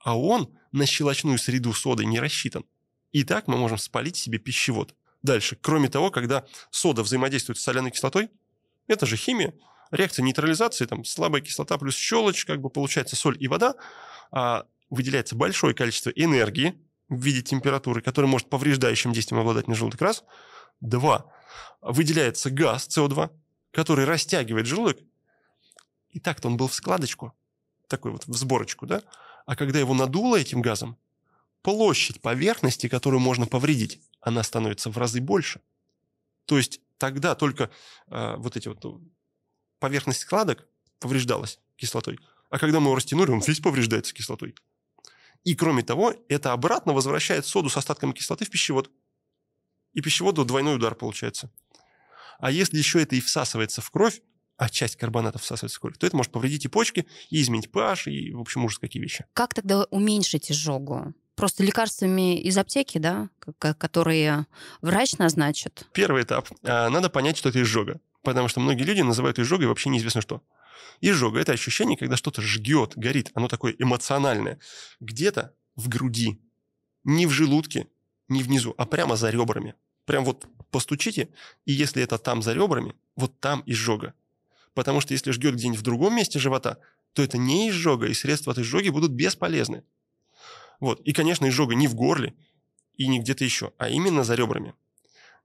[0.00, 2.64] А он на щелочную среду соды не рассчитан.
[3.12, 4.94] И так мы можем спалить себе пищевод.
[5.22, 5.58] Дальше.
[5.60, 8.28] Кроме того, когда сода взаимодействует с соляной кислотой,
[8.86, 9.54] это же химия,
[9.90, 13.74] реакция нейтрализации, там слабая кислота плюс щелочь, как бы получается соль и вода,
[14.30, 20.00] а, выделяется большое количество энергии в виде температуры, которая может повреждающим действием обладать на желудок,
[20.00, 20.24] раз.
[20.80, 21.26] Два.
[21.80, 23.30] Выделяется газ СО2,
[23.72, 24.98] который растягивает желудок.
[26.10, 27.34] И так-то он был в складочку,
[27.86, 29.02] такой вот в сборочку, да?
[29.46, 30.96] А когда его надуло этим газом,
[31.62, 35.60] площадь поверхности, которую можно повредить, она становится в разы больше.
[36.44, 37.70] То есть тогда только
[38.08, 39.02] э, вот эти вот
[39.78, 40.66] поверхность складок
[40.98, 42.18] повреждалась кислотой.
[42.50, 44.54] А когда мы его растянули, он весь повреждается кислотой.
[45.44, 48.90] И кроме того, это обратно возвращает соду с остатками кислоты в пищевод.
[49.92, 51.50] И пищеводу двойной удар получается.
[52.38, 54.20] А если еще это и всасывается в кровь,
[54.56, 58.10] а часть карбоната всасывается в кровь, то это может повредить и почки, и изменить pH,
[58.10, 59.24] и, в общем, ужас какие вещи.
[59.32, 61.14] Как тогда уменьшить изжогу?
[61.38, 64.46] Просто лекарствами из аптеки, да, которые
[64.82, 65.86] врач назначит?
[65.92, 66.48] Первый этап.
[66.64, 68.00] А, надо понять, что это изжога.
[68.22, 70.42] Потому что многие люди называют изжогой вообще неизвестно что.
[71.00, 73.30] Изжога– это ощущение, когда что-то жгет, горит.
[73.34, 74.58] Оно такое эмоциональное.
[74.98, 76.40] Где-то в груди.
[77.04, 77.86] Не в желудке,
[78.28, 79.76] не внизу, а прямо за ребрами.
[80.06, 81.28] Прям вот постучите,
[81.64, 84.14] и если это там за ребрами, вот там изжога.
[84.74, 86.78] Потому что если жгет где-нибудь в другом месте живота,
[87.12, 89.84] то это не изжога, и средства от изжоги будут бесполезны.
[90.80, 91.00] Вот.
[91.00, 92.34] И, конечно, изжога не в горле
[92.96, 94.74] и не где-то еще, а именно за ребрами.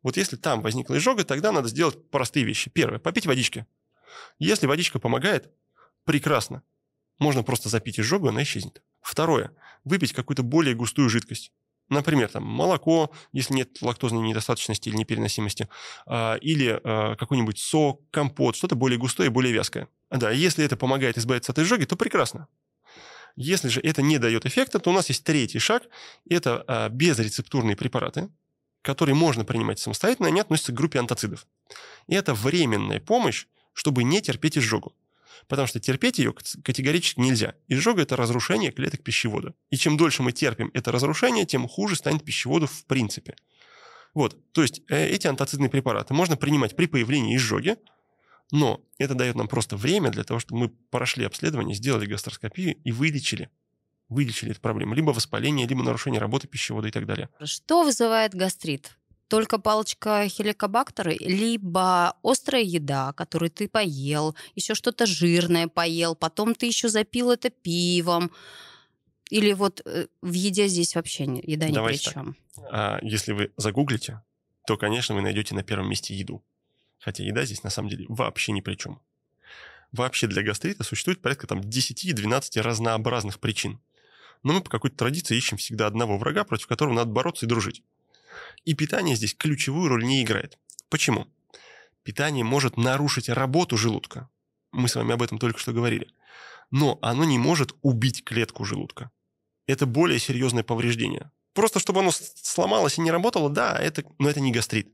[0.02, 2.69] Вот если там возникла изжога, тогда надо сделать простые вещи.
[2.69, 3.65] Первое– попить водички.
[4.38, 5.52] Если водичка помогает,
[6.04, 6.62] прекрасно.
[7.19, 8.82] Можно просто запить изжогу, она исчезнет.
[9.02, 9.52] Второе–
[9.86, 11.52] выпить какую-то более густую жидкость.
[11.89, 15.67] Например, там, молоко, если нет лактозной недостаточности или непереносимости,
[16.06, 19.88] а, или а, какой-нибудь сок, компот, что-то более густое и более вязкое.
[20.10, 22.48] Да, если это помогает избавиться от изжоги, то прекрасно.
[23.36, 25.84] Если же это не дает эффекта, то у нас есть третий шаг.
[26.30, 28.30] Это а, безрецептурные препараты,
[28.82, 31.48] которые можно принимать самостоятельно, они относятся к группе антоцидов.
[32.08, 34.93] И это временная помощь, чтобы не терпеть изжогу.
[35.48, 37.56] Потому что терпеть ее категорически нельзя.
[37.67, 39.54] Изжога– это разрушение клеток пищевода.
[39.72, 43.36] И чем дольше мы терпим это разрушение, тем хуже станет пищеводу в принципе.
[44.13, 47.78] Вот, то есть э, эти антоцидные препараты можно принимать при появлении изжоги,
[48.51, 52.91] но это дает нам просто время для того, чтобы мы прошли обследование, сделали гастроскопию и
[52.91, 53.49] вылечили
[54.10, 54.93] вылечили эту проблему.
[54.93, 57.29] Либо воспаление, либо нарушение работы пищевода и так далее.
[57.43, 58.95] Что вызывает гастрит?
[59.34, 66.67] только палочка хеликобактера, либо острая еда, которую ты поел, еще что-то жирное поел, потом ты
[66.67, 68.29] еще запил это пивом.
[69.32, 72.36] Или вот э, в еде здесь вообще еда ни Давайте при чем.
[72.71, 74.21] А, если вы загуглите,
[74.67, 76.43] то, конечно, вы найдете на первом месте еду.
[77.03, 79.01] Хотя еда здесь на самом деле вообще ни при чем.
[79.91, 83.79] Вообще для гастрита существует порядка там 10-12 разнообразных причин.
[84.41, 87.83] Но мы по какой-то традиции ищем всегда одного врага, против которого надо бороться и дружить.
[88.63, 90.57] И питание здесь ключевую роль не играет.
[90.89, 91.27] Почему?
[92.03, 94.29] Питание может нарушить работу желудка.
[94.71, 96.07] Мы с вами об этом только что говорили.
[96.71, 99.11] Но оно не может убить клетку желудка.
[99.67, 101.31] Это более серьезное повреждение.
[101.53, 104.89] Просто чтобы оно сломалось и не работало, да, это, но это не гастрит.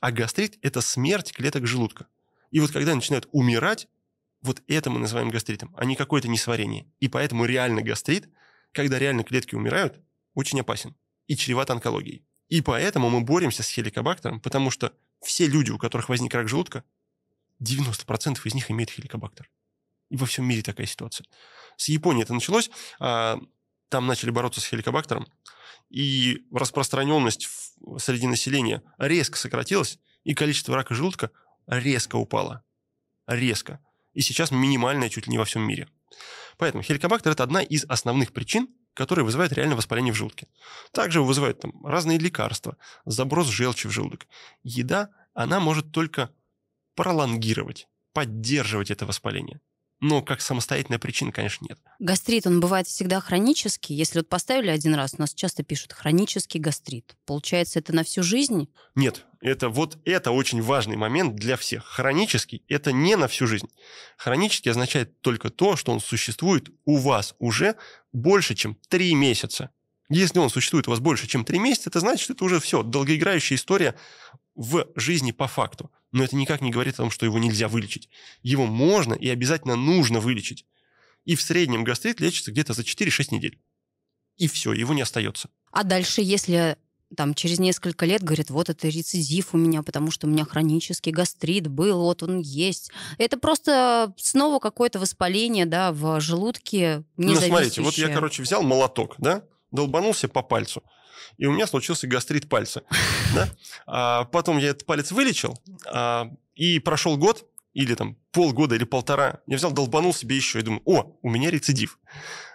[0.00, 2.06] А гастрит– это смерть клеток желудка.
[2.50, 3.88] И вот когда начинают умирать,
[4.40, 6.86] вот это мы называем гастритом, а не какое-то несварение.
[7.00, 8.28] И поэтому реально гастрит,
[8.72, 10.00] когда реально клетки умирают,
[10.34, 10.94] очень опасен
[11.26, 12.24] и чреват онкологией.
[12.48, 16.84] И поэтому мы боремся с хеликобактером, потому что все люди, у которых возник рак желудка,
[17.60, 19.50] 90% из них имеют хеликобактер.
[20.10, 21.26] И во всем мире такая ситуация.
[21.76, 22.70] С Японии это началось.
[22.98, 23.38] А,
[23.88, 25.26] там начали бороться с хеликобактером.
[25.90, 27.46] И распространенность
[27.98, 31.30] среди населения резко сократилась, и количество рака желудка
[31.66, 32.64] резко упало.
[33.26, 33.80] Резко.
[34.12, 35.88] И сейчас минимальное чуть ли не во всем мире.
[36.56, 40.48] Поэтому хеликобактер– это одна из основных причин, которые вызывают реально воспаление в желудке.
[40.92, 44.26] Также вызывают там разные лекарства, заброс желчи в желудок.
[44.64, 46.30] Еда, она может только
[46.94, 49.60] пролонгировать, поддерживать это воспаление
[50.00, 51.78] но как самостоятельная причина, конечно, нет.
[51.98, 53.94] Гастрит, он бывает всегда хронический.
[53.94, 57.16] Если вот поставили один раз, у нас часто пишут хронический гастрит.
[57.26, 58.68] Получается, это на всю жизнь?
[58.94, 61.84] Нет, это вот это очень важный момент для всех.
[61.84, 63.68] Хронический– это не на всю жизнь.
[64.16, 67.74] Хронический означает только то, что он существует у вас уже
[68.12, 69.70] больше, чем три месяца.
[70.08, 72.82] Если он существует у вас больше, чем три месяца, это значит, что это уже все,
[72.82, 73.94] долгоиграющая история
[74.54, 75.90] в жизни по факту.
[76.12, 78.08] Но это никак не говорит о том, что его нельзя вылечить.
[78.42, 80.64] Его можно и обязательно нужно вылечить.
[81.24, 83.60] И в среднем гастрит лечится где-то за 4-6 недель.
[84.36, 85.50] И все, его не остается.
[85.72, 86.76] А дальше, если
[87.16, 91.10] там через несколько лет говорят, вот это рецидив у меня, потому что у меня хронический
[91.10, 92.90] гастрит был, вот он есть.
[93.18, 97.04] Это просто снова какое-то воспаление, да, в желудке.
[97.16, 100.82] Ну, смотрите, вот я, короче, взял молоток, да, долбанулся по пальцу
[101.36, 102.82] и у меня случился гастрит пальца.
[103.34, 103.48] Да?
[103.86, 109.40] А потом я этот палец вылечил, а, и прошел год, или там полгода, или полтора,
[109.46, 111.98] я взял, долбанул себе еще, и думаю, о, у меня рецидив.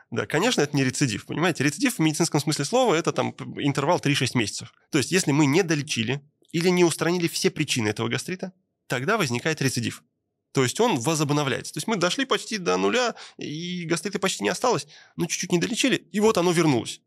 [0.10, 1.64] Да, конечно, это не рецидив, понимаете?
[1.64, 4.74] Рецидив в медицинском смысле слова– это там интервал 3-6 месяцев.
[4.92, 8.54] То есть, если мы не долечили или не устранили все причины этого гастрита,
[8.88, 10.04] тогда возникает рецидив.
[10.52, 11.74] То есть он возобновляется.
[11.74, 15.58] То есть мы дошли почти до нуля, и гастрита почти не осталось, но чуть-чуть не
[15.58, 17.02] долечили, и вот оно вернулось.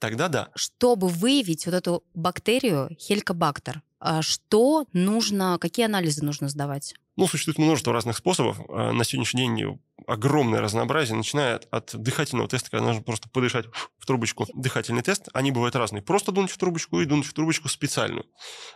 [0.00, 0.48] Тогда да.
[0.56, 6.94] Чтобы выявить вот эту бактерию хеликобактер, а что нужно, какие анализы нужно сдавать?
[7.16, 8.58] Ну, существует множество разных способов.
[8.70, 13.66] А, на сегодняшний день огромное разнообразие, начиная от дыхательного теста, когда нужно просто подышать
[13.98, 14.46] в трубочку.
[14.54, 16.02] Дыхательный тест, они бывают разные.
[16.02, 18.24] Просто дунуть в трубочку и дунуть в трубочку специальную.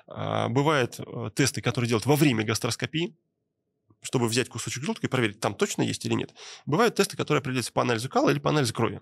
[0.06, 3.16] А, бывают э, тесты, которые делают во время гастроскопии,
[4.04, 6.32] чтобы взять кусочек желудка и проверить, там точно есть или нет.
[6.66, 9.00] Бывают тесты, которые определяются по анализу кала или по анализу крови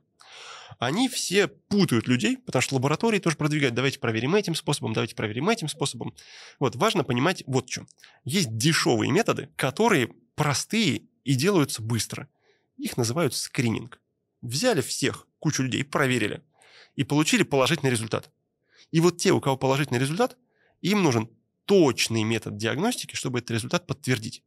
[0.78, 5.48] они все путают людей, потому что лаборатории тоже продвигают, давайте проверим этим способом, давайте проверим
[5.48, 6.14] этим способом.
[6.58, 7.86] Вот, важно понимать вот что.
[8.24, 12.28] Есть дешевые методы, которые простые и делаются быстро.
[12.76, 14.00] Их называют скрининг.
[14.40, 16.42] Взяли всех, кучу людей, проверили
[16.96, 18.30] и получили положительный результат.
[18.90, 20.36] И вот те, у кого положительный результат,
[20.80, 21.30] им нужен
[21.64, 24.42] точный метод диагностики, чтобы этот результат подтвердить.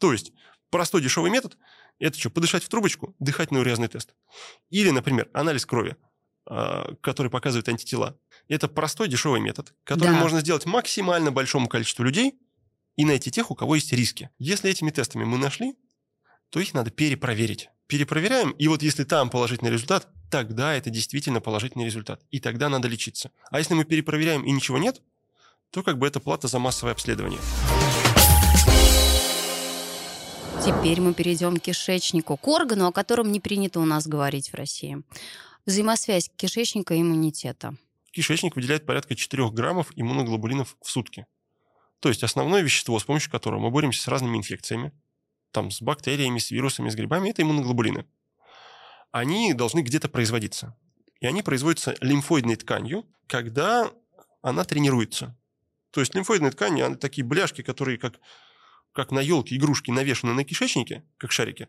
[0.00, 0.32] То есть
[0.70, 1.56] простой дешевый метод
[2.00, 4.14] это что, подышать в трубочку, дыхательный урезанный тест.
[4.70, 5.96] Или, например, анализ крови,
[6.46, 8.18] а, который показывает антитела.
[8.48, 10.20] Это простой дешевый метод, который да.
[10.20, 12.40] можно сделать максимально большому количеству людей
[12.96, 14.30] и найти тех, у кого есть риски.
[14.38, 15.76] Если этими тестами мы нашли,
[16.48, 17.68] то их надо перепроверить.
[17.86, 22.22] Перепроверяем, и вот если там положительный результат, тогда это действительно положительный результат.
[22.30, 23.30] И тогда надо лечиться.
[23.50, 25.02] А если мы перепроверяем и ничего нет,
[25.70, 27.40] то как бы это плата за массовое обследование.
[30.64, 34.54] Теперь мы перейдем к кишечнику, к органу, о котором не принято у нас говорить в
[34.54, 35.02] России.
[35.64, 37.74] Взаимосвязь кишечника и иммунитета.
[38.12, 41.26] Кишечник выделяет порядка 4 граммов иммуноглобулинов в сутки.
[42.00, 44.92] То есть основное вещество, с помощью которого мы боремся с разными инфекциями,
[45.50, 48.04] там, с бактериями, с вирусами, с грибами, это иммуноглобулины.
[49.12, 50.76] Они должны где-то производиться.
[51.20, 53.90] И они производятся лимфоидной тканью, когда
[54.42, 55.36] она тренируется.
[55.90, 58.20] То есть лимфоидные ткани, они такие бляшки, которые как
[58.92, 61.68] как на елке игрушки навешаны на кишечнике, как шарики.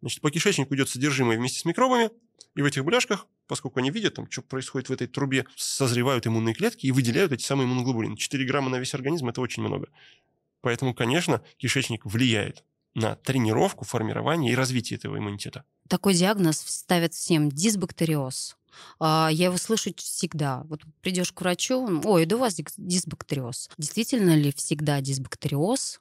[0.00, 2.10] Значит, по кишечнику идет содержимое вместе с микробами,
[2.54, 6.54] и в этих бляшках, поскольку они видят, там, что происходит в этой трубе, созревают иммунные
[6.54, 8.16] клетки и выделяют эти самые иммуноглобулины.
[8.16, 9.88] 4 грамма на весь организм– это очень много.
[10.60, 12.64] Поэтому, конечно, кишечник влияет
[12.94, 15.64] на тренировку, формирование и развитие этого иммунитета.
[15.88, 18.56] Такой диагноз ставят всем– дисбактериоз.
[18.98, 20.62] А, я его слышу всегда.
[20.64, 23.70] Вот придешь к врачу, ой, да у вас дисбактериоз.
[23.78, 26.00] Действительно ли всегда дисбактериоз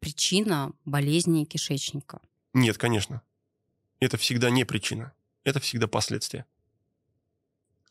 [0.00, 2.20] причина болезни кишечника?
[2.52, 3.22] Нет, конечно.
[4.00, 5.12] Это всегда не причина.
[5.44, 6.46] Это всегда последствия.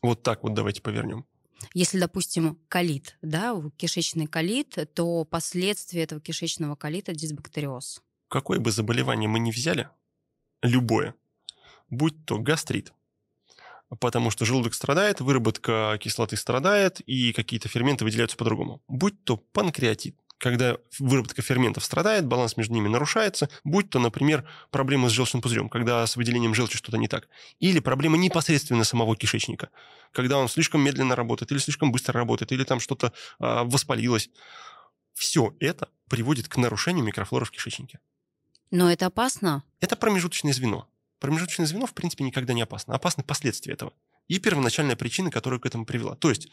[0.02, 1.26] Вот так вот давайте повернем.
[1.72, 8.02] Если, допустим, колит, да, кишечный колит, то последствия этого кишечного колита– дисбактериоз.
[8.28, 9.88] Какое бы заболевание мы ни взяли,
[10.62, 11.14] любое,
[11.88, 12.92] будь то гастрит,
[14.00, 18.82] потому что желудок страдает, выработка кислоты страдает, и какие-то ферменты выделяются по-другому.
[18.88, 25.08] Будь то панкреатит, когда выработка ферментов страдает, баланс между ними нарушается, будь то, например, проблемы
[25.08, 27.28] с желчным пузырем, когда с выделением желчи что-то не так,
[27.58, 29.70] или проблема непосредственно самого кишечника,
[30.12, 34.30] когда он слишком медленно работает, или слишком быстро работает, или там что-то а, воспалилось.
[35.14, 38.00] Все это приводит к нарушению микрофлоры в кишечнике.
[38.70, 39.62] Но это опасно?
[39.80, 40.88] Это промежуточное звено.
[41.20, 42.94] Промежуточное звено, в принципе, никогда не опасно.
[42.94, 43.92] Опасны последствия этого
[44.28, 46.16] и первоначальная причина, которая к этому привела.
[46.16, 46.48] То есть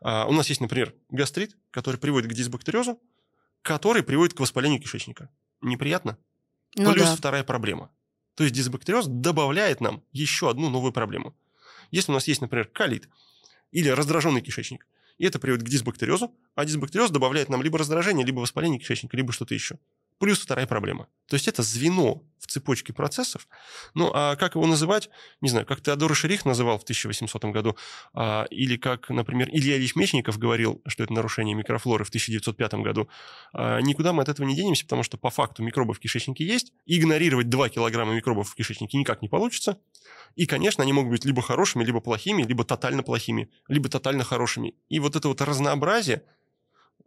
[0.00, 2.98] а, у нас есть, например, гастрит, который приводит к дисбактериозу,
[3.68, 5.28] который приводит к воспалению кишечника.
[5.60, 6.16] Неприятно?
[6.74, 7.16] Ну, Плюс да.
[7.16, 7.90] вторая проблема.
[8.34, 11.36] То есть дисбактериоз добавляет нам еще одну новую проблему.
[11.90, 13.10] Если у нас есть, например, колит
[13.70, 14.86] или раздраженный кишечник,
[15.18, 19.34] и это приводит к дисбактериозу, а дисбактериоз добавляет нам либо раздражение, либо воспаление кишечника, либо
[19.34, 19.78] что-то еще.
[20.18, 21.08] Плюс вторая проблема.
[21.28, 23.46] То есть это звено в цепочке процессов.
[23.94, 25.10] Ну, а как его называть?
[25.40, 27.76] Не знаю, как Теодор Шерих называл в 1800 году,
[28.14, 33.08] а, или как, например, Илья Ильич Мечников говорил, что это нарушение микрофлоры в 1905 году.
[33.52, 36.72] А, никуда мы от этого не денемся, потому что по факту микробы в кишечнике есть.
[36.86, 39.78] Игнорировать 2 килограмма микробов в кишечнике никак не получится.
[40.34, 44.74] И, конечно, они могут быть либо хорошими, либо плохими, либо тотально плохими, либо тотально хорошими.
[44.88, 46.22] И вот это вот разнообразие–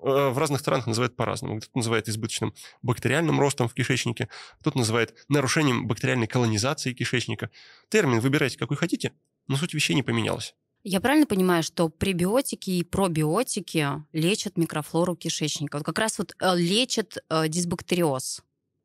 [0.02, 1.60] в разных странах называют по-разному.
[1.60, 4.30] Кто-то называет избыточным бактериальным ростом в кишечнике,
[4.60, 7.50] кто-то называет нарушением бактериальной колонизации кишечника.
[7.90, 9.14] Термин выбирайте, какой хотите,
[9.48, 10.56] но суть вещей не поменялась.
[10.84, 15.78] Я правильно понимаю, что пребиотики и пробиотики лечат микрофлору кишечника?
[15.78, 18.42] Вот как раз вот э, лечат э, дисбактериоз.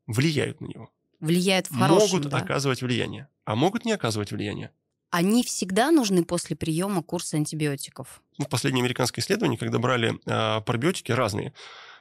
[0.06, 0.90] Влияют на него.
[1.20, 2.38] Влияют в хорошем, Могут да?
[2.38, 4.72] оказывать влияние, а могут не оказывать влияние
[5.10, 8.22] они всегда нужны после приема курса антибиотиков?
[8.38, 11.54] Ну, последнее американское исследование, когда брали э, пробиотики разные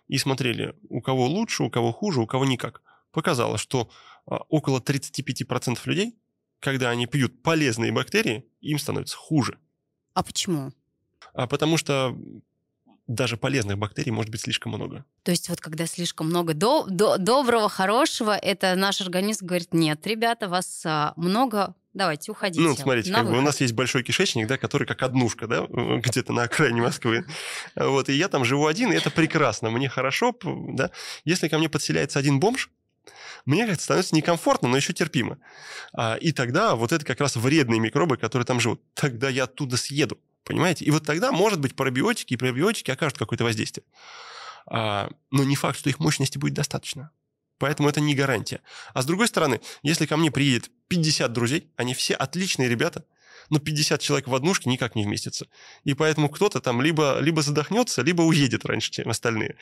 [0.08, 2.82] и смотрели, у кого лучше, у кого хуже, у кого никак,
[3.12, 3.89] показало, что
[4.28, 6.16] э, около 35% людей,
[6.60, 9.60] когда они пьют полезные бактерии, им становится хуже.
[10.14, 10.72] А почему?
[11.34, 12.18] А потому что
[13.08, 15.06] даже полезных бактерий может быть слишком много.
[15.24, 20.06] То есть вот когда слишком много до, до, доброго, хорошего, это наш организм говорит, нет,
[20.08, 22.60] ребята, вас а, много Давайте, уходите.
[22.60, 26.34] Ну, смотрите, как бы у нас есть большой кишечник, да, который как однушка, да, где-то
[26.34, 27.26] на окраине Москвы.
[27.74, 30.91] Вот, и я там живу один, и это прекрасно, мне хорошо, да.
[31.24, 32.70] Если ко мне подселяется один бомж,
[33.46, 35.38] мне как-то становится некомфортно, но еще терпимо.
[35.93, 38.82] А, и тогда вот это как раз вредные микробы, которые там живут.
[38.93, 40.84] Тогда я оттуда съеду, понимаете?
[40.84, 43.86] И вот тогда, может быть, пробиотики и пробиотики окажут какое-то воздействие.
[44.68, 47.12] А, но не факт, что их мощности будет достаточно.
[47.58, 48.60] Поэтому это не гарантия.
[48.93, 53.06] А с другой стороны, если ко мне приедет 50 друзей, они все отличные ребята,
[53.50, 55.48] но 50 человек в однушке никак не вместится.
[55.84, 59.56] И поэтому кто-то там либо, либо задохнется, либо уедет раньше, чем остальные.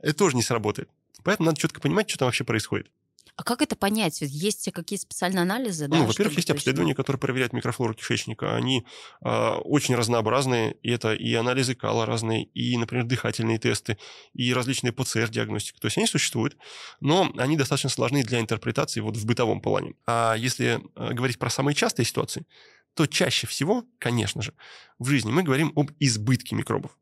[0.00, 0.90] Это тоже не сработает.
[1.24, 2.90] Поэтому надо четко понимать, что там вообще происходит.
[3.34, 4.18] А как это понять?
[4.20, 5.88] Есть какие-то специальные анализы?
[5.88, 8.54] да, ну, во-первых, есть обследования, которые проверяют микрофлору кишечника.
[8.54, 8.86] Они
[9.20, 10.76] а, очень разнообразные.
[10.82, 13.98] И это и анализы кала разные, и, например, дыхательные тесты,
[14.32, 15.78] и различные ПЦР-диагностики.
[15.78, 16.56] То есть они существуют,
[17.00, 19.94] но они достаточно сложны для интерпретации вот в бытовом плане.
[20.06, 22.46] А если а, говорить про самые частые ситуации,
[22.94, 24.54] то чаще всего, конечно же,
[24.98, 26.96] в жизни мы говорим об избытке микробов.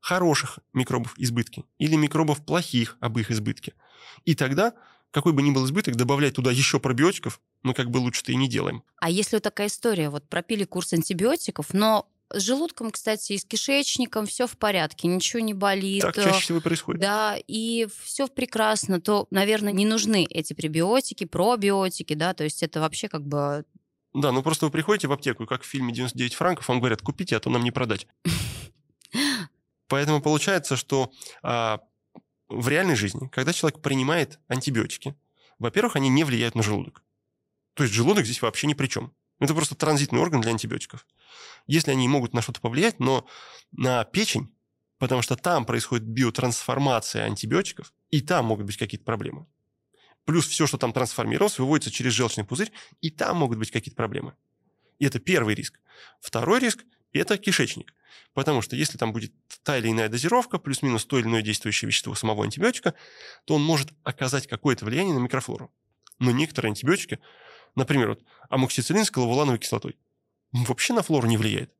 [0.00, 3.74] Хороших микробов избытки или микробов плохих об их избытке.
[4.24, 4.74] И тогда,
[5.10, 8.48] какой бы ни был избыток, добавлять туда еще пробиотиков мы как бы лучше-то и не
[8.48, 8.82] делаем.
[9.00, 13.44] А если вот такая история, вот пропили курс антибиотиков, но с желудком, кстати, и с
[13.44, 16.02] кишечником все в порядке, ничего не болит.
[16.02, 17.00] Так э, чаще всего происходит.
[17.00, 22.80] Да, и все прекрасно, то, наверное, не нужны эти пребиотики, пробиотики, да, то есть это
[22.80, 23.64] вообще как бы...
[24.14, 27.02] Да, ну просто вы приходите в аптеку, и как в фильме «99 франков», вам говорят,
[27.02, 28.06] купите, а то нам не продать.
[29.88, 31.10] Поэтому получается, что
[31.42, 31.80] а,
[32.48, 35.14] в реальной жизни, когда человек принимает антибиотики,
[35.58, 37.02] во-первых, они не влияют на желудок.
[37.74, 39.12] То есть желудок здесь вообще ни при чем.
[39.38, 41.06] Это просто транзитный орган для антибиотиков.
[41.66, 43.26] Если они могут на что-то повлиять, но
[43.70, 44.52] на печень,
[44.98, 49.46] потому что там происходит биотрансформация антибиотиков, и там могут быть какие-то проблемы.
[50.24, 54.34] Плюс все, что там трансформировалось, выводится через желчный пузырь, и там могут быть какие-то проблемы.
[54.98, 55.78] И это первый риск.
[56.20, 57.94] Второй риск– это кишечник.
[58.34, 59.32] Потому что если там будет
[59.62, 62.94] та или иная дозировка, плюс-минус то или иное действующее вещество самого антибиотика,
[63.44, 65.72] то он может оказать какое-то влияние на микрофлору.
[66.18, 67.18] Но некоторые антибиотики,
[67.74, 69.96] например, вот амоксициллин с клавулановой кислотой,
[70.52, 71.72] вообще на флору не влияет.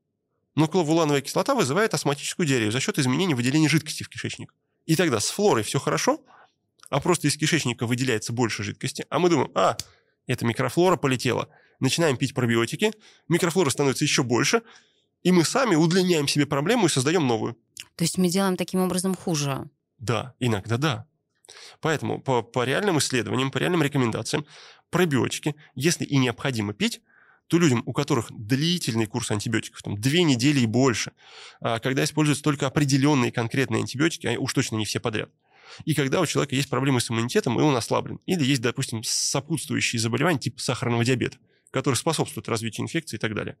[0.55, 4.53] Но клавулановая кислота вызывает астматическую диарею за счет изменения выделения жидкости в кишечник.
[4.85, 6.19] И тогда с флорой все хорошо,
[6.89, 9.77] а просто из кишечника выделяется больше жидкости, а мы думаем, а,
[10.27, 11.49] это микрофлора полетела.
[11.79, 12.91] Начинаем пить пробиотики,
[13.27, 14.63] микрофлора становится еще больше,
[15.23, 17.57] и мы сами удлиняем себе проблему и создаем новую.
[17.95, 19.69] То есть мы делаем таким образом хуже.
[19.97, 21.05] Да, иногда да.
[21.81, 24.45] Поэтому по, по реальным исследованиям, по реальным рекомендациям,
[24.89, 27.01] пробиотики, если и необходимо пить,
[27.47, 31.13] то людям, у которых длительный курс антибиотиков, там, две недели и больше,
[31.59, 35.31] а, когда используются только определенные конкретные антибиотики, а уж точно не все подряд,
[35.85, 39.99] и когда у человека есть проблемы с иммунитетом, и он ослаблен, или есть, допустим, сопутствующие
[39.99, 41.37] заболевания типа сахарного диабета,
[41.71, 43.57] которые способствуют развитию инфекции и так далее.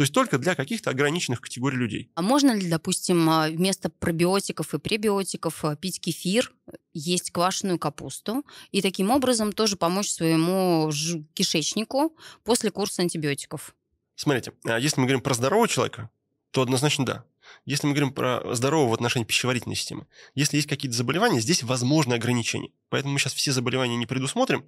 [0.00, 2.10] То есть только для каких-то ограниченных категорий людей.
[2.14, 6.54] А можно ли, допустим, а, вместо пробиотиков и пребиотиков а, пить кефир,
[6.94, 10.90] есть квашеную капусту и таким образом тоже помочь своему
[11.34, 13.74] кишечнику после курса антибиотиков?
[14.14, 16.08] Смотрите, а если мы говорим про здорового человека,
[16.50, 17.24] то однозначно да.
[17.66, 22.14] Если мы говорим про здорового в отношении пищеварительной системы, если есть какие-то заболевания, здесь возможны
[22.14, 22.70] ограничения.
[22.88, 24.66] Поэтому мы сейчас все заболевания не предусмотрим,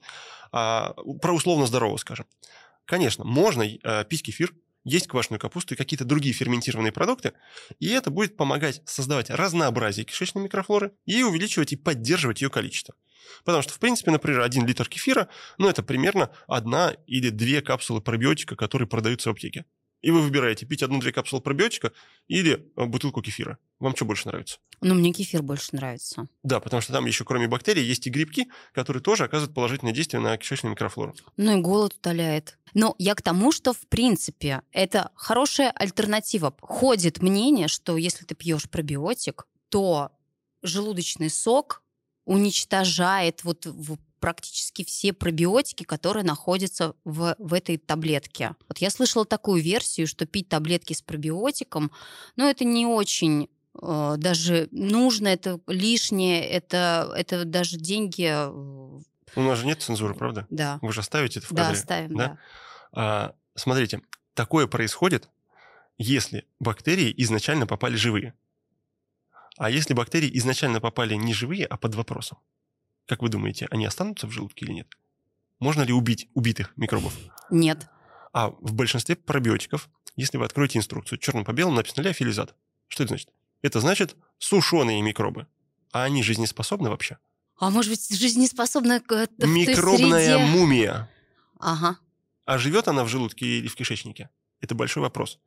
[0.51, 2.27] а про условно здорового скажем.
[2.85, 4.53] Конечно, можно э, пить кефир,
[4.85, 7.33] есть квашеную капусту и какие-то другие ферментированные продукты,
[7.79, 12.95] и это будет помогать создавать разнообразие кишечной микрофлоры и увеличивать и поддерживать ее количество.
[13.45, 15.29] Потому что, в принципе, например, один литр кефира,
[15.59, 19.65] ну, это примерно одна или две капсулы пробиотика, которые продаются в аптеке.
[20.03, 21.93] И вы выбираете пить одну-две капсулы пробиотика
[22.29, 23.59] или э, бутылку кефира.
[23.79, 24.59] Вам что больше нравится?
[24.81, 26.27] Ну, мне кефир больше нравится.
[26.43, 30.21] Да, потому что там еще кроме бактерий есть и грибки, которые тоже оказывают положительное действие
[30.21, 31.15] на кишечную микрофлору.
[31.37, 32.59] Ну и голод утоляет.
[32.75, 36.55] Но я к тому, что, в принципе, это хорошая альтернатива.
[36.61, 40.11] Ходит мнение, что если ты пьешь пробиотик, то
[40.63, 41.83] желудочный сок
[42.25, 48.55] уничтожает вот в- практически все пробиотики, которые находятся в, в этой таблетке.
[48.69, 51.91] Вот я слышала такую версию, что пить таблетки с пробиотиком,
[52.37, 53.51] ну, это не очень
[53.83, 59.01] э, даже нужно, это лишнее, это, это даже деньги, э,
[59.35, 60.47] У нас же нет цензуры, правда?
[60.51, 61.79] да, Вы же оставите это в да, кадре.
[61.81, 62.29] ставим, да?
[62.29, 62.39] да.
[62.93, 64.03] А, смотрите,
[64.35, 65.29] такое происходит,
[65.99, 68.35] если бактерии изначально попали живые.
[69.59, 72.39] А если бактерии изначально попали не живые, а под вопросом,
[73.13, 74.89] как вы думаете, они останутся в желудке или нет?
[75.59, 77.15] Можно ли убить убитых микробов?
[77.51, 77.87] Нет.
[78.33, 82.55] А в большинстве пробиотиков, если вы откроете инструкцию, черным по белому написано леофилизат.
[82.89, 83.29] Что это значит?
[83.61, 85.47] Это значит сушеные микробы.
[85.93, 87.19] А они жизнеспособны вообще?
[87.59, 90.51] А может быть, жизнеспособна к- той Микробная среде?
[90.57, 91.11] мумия.
[91.61, 91.99] Ага.
[92.47, 94.31] А живет она в желудке или в кишечнике?
[94.63, 95.39] Это большой вопрос.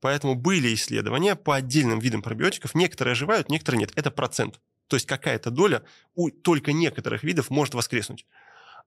[0.00, 2.74] Поэтому были исследования по отдельным видам пробиотиков.
[2.74, 3.92] Некоторые оживают, некоторые нет.
[3.94, 4.58] Это процент.
[4.90, 5.84] То есть какая-то доля
[6.16, 8.26] у только некоторых видов может воскреснуть.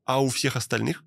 [0.04, 1.02] А у всех остальных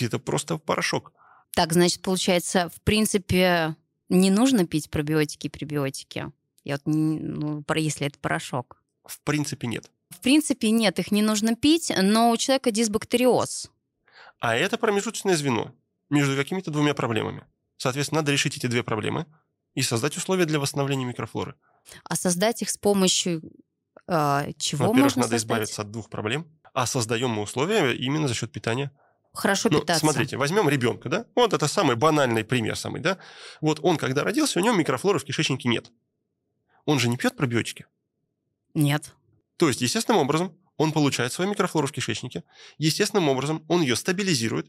[0.00, 1.12] это просто порошок.
[1.50, 3.76] Так, значит, получается, в принципе,
[4.08, 6.32] не нужно пить пробиотики и пребиотики.
[6.64, 8.82] Я вот, ну, если это порошок.
[9.04, 9.90] В принципе, нет.
[10.08, 13.70] В принципе, нет, их не нужно пить, но у человека дисбактериоз.
[14.40, 15.74] А это промежуточное звено
[16.08, 17.44] между какими-то двумя проблемами.
[17.76, 19.26] Соответственно, надо решить эти две проблемы
[19.74, 21.56] и создать условия для восстановления микрофлоры.
[22.04, 23.42] А создать их с помощью
[24.06, 25.40] чего Во-первых, можно надо создать?
[25.40, 28.90] избавиться от двух проблем, а создаем мы условия именно за счет питания.
[29.32, 30.00] Хорошо Ну, питаться.
[30.00, 31.26] смотрите, возьмем ребенка, да?
[31.34, 33.18] Вот это самый банальный пример самый, да?
[33.60, 35.90] Вот он, когда родился, у него микрофлоры в кишечнике нет.
[36.84, 37.86] Он же не пьет пробиотики.
[38.74, 39.12] Нет.
[39.56, 42.44] То есть, естественным образом, он получает свою микрофлору в кишечнике.
[42.78, 44.68] Естественным образом, он ее стабилизирует.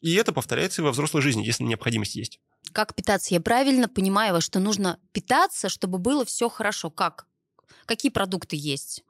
[0.00, 2.40] И это повторяется и во взрослой жизни, если необходимость есть.
[2.72, 3.34] Как питаться?
[3.34, 6.90] Я правильно понимаю, что нужно питаться, чтобы было все хорошо.
[6.90, 7.26] Как?
[7.86, 9.04] Какие продукты есть?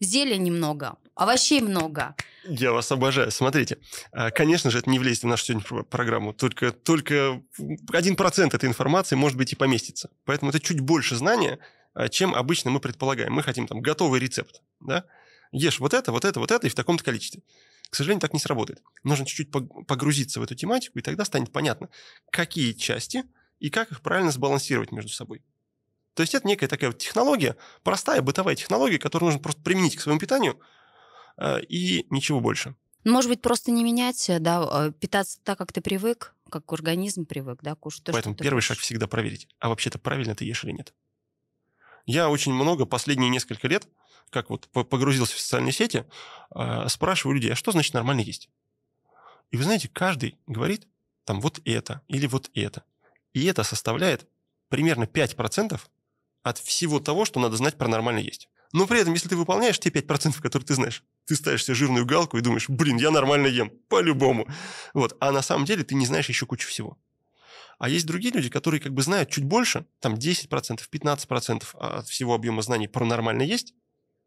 [0.00, 2.14] Зелени много, овощей много.
[2.44, 3.30] Я вас обожаю.
[3.30, 3.78] Смотрите,
[4.12, 6.32] а, конечно же, это не влезет в нашу сегодняшнюю программу.
[6.32, 10.10] Только, только 1% этой информации, может быть, и поместится.
[10.24, 11.58] Поэтому это чуть больше знания,
[11.94, 13.32] а, чем обычно мы предполагаем.
[13.32, 14.60] Мы хотим там готовый рецепт.
[14.80, 15.04] Да?
[15.50, 17.42] Ешь вот это, вот это, вот это и в таком-то количестве.
[17.88, 18.82] К сожалению, так не сработает.
[19.04, 21.88] Нужно чуть-чуть пог- погрузиться в эту тематику, и тогда станет понятно,
[22.30, 23.24] какие части
[23.60, 25.42] и как их правильно сбалансировать между собой.
[26.16, 30.00] То есть это некая такая вот технология, простая бытовая технология, которую нужно просто применить к
[30.00, 30.58] своему питанию,
[31.36, 32.74] э, и ничего больше.
[33.04, 36.72] Ну, Может быть, просто не менять, э, да, э, питаться так, как ты привык, как
[36.72, 38.68] организм привык, да, кушать то, Поэтому что первый хочешь.
[38.68, 40.94] шаг всегда проверить, а вообще-то правильно ты ешь или нет.
[42.06, 43.86] Я очень много последние несколько лет,
[44.30, 46.06] как вот по- погрузился в социальные сети,
[46.54, 48.48] э, спрашиваю людей, а что значит нормально есть?
[49.50, 50.88] И вы знаете, каждый говорит
[51.24, 52.84] там вот это или вот это.
[53.34, 54.26] И это составляет
[54.70, 55.78] примерно 5%
[56.46, 58.48] от всего того, что надо знать про нормально есть.
[58.72, 62.06] Но при этом, если ты выполняешь те 5%, которые ты знаешь, ты ставишь себе жирную
[62.06, 64.46] галку и думаешь, блин, я нормально ем, по-любому.
[64.94, 65.16] Вот.
[65.18, 66.98] А на самом деле ты не знаешь еще кучу всего.
[67.80, 72.34] А есть другие люди, которые как бы знают чуть больше, там 10%, 15% от всего
[72.34, 73.74] объема знаний про нормально есть,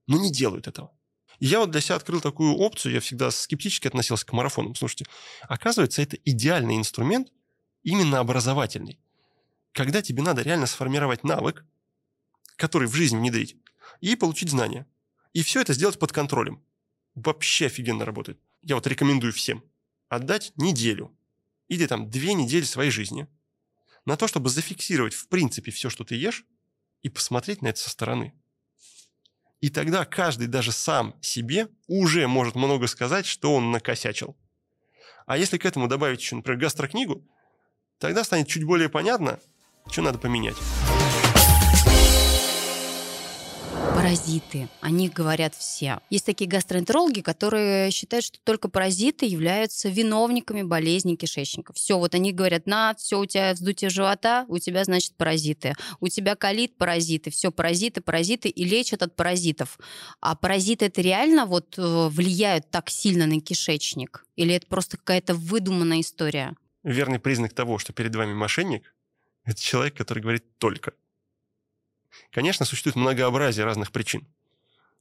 [0.07, 0.91] но не делают этого.
[1.39, 4.75] И я вот для себя открыл такую опцию, я всегда скептически относился к марафонам.
[4.75, 5.05] Слушайте,
[5.43, 7.29] оказывается, это идеальный инструмент,
[7.83, 8.99] именно образовательный.
[9.71, 11.63] Когда тебе надо реально сформировать навык,
[12.59, 13.57] который в жизнь внедрить,
[14.01, 14.85] и получить знания.
[15.33, 16.63] И все это сделать под контролем.
[17.15, 18.39] Вообще офигенно работает.
[18.61, 19.63] Я вот рекомендую всем
[20.09, 21.15] отдать неделю
[21.67, 23.27] или там две недели своей жизни
[24.05, 26.45] на то, чтобы зафиксировать в принципе все, что ты ешь,
[27.01, 28.33] и посмотреть на это со стороны.
[29.61, 34.35] И тогда каждый даже сам себе уже может много сказать, что он накосячил.
[35.25, 37.25] А если к этому добавить еще, например, гастрокнигу,
[37.99, 39.39] тогда станет чуть более понятно,
[39.89, 40.57] что надо поменять.
[43.99, 44.69] Паразиты.
[44.79, 45.99] О них говорят все.
[46.09, 51.73] Есть такие гастроэнтерологи, которые считают, что только паразиты являются виновниками болезней кишечника.
[51.73, 55.75] Все, вот они говорят, на, все, у тебя вздутие живота, у тебя, значит, паразиты.
[55.99, 57.29] У тебя колит паразиты.
[57.29, 59.77] Все, паразиты, паразиты, и лечат от паразитов.
[60.21, 64.25] А паразиты это реально вот э, влияют так сильно на кишечник?
[64.37, 66.55] Или это просто какая-то выдуманная история?
[66.83, 68.95] Верный признак того, что перед вами мошенник,
[69.43, 70.93] это человек, который говорит «только».
[72.31, 74.27] Конечно, существует многообразие разных причин.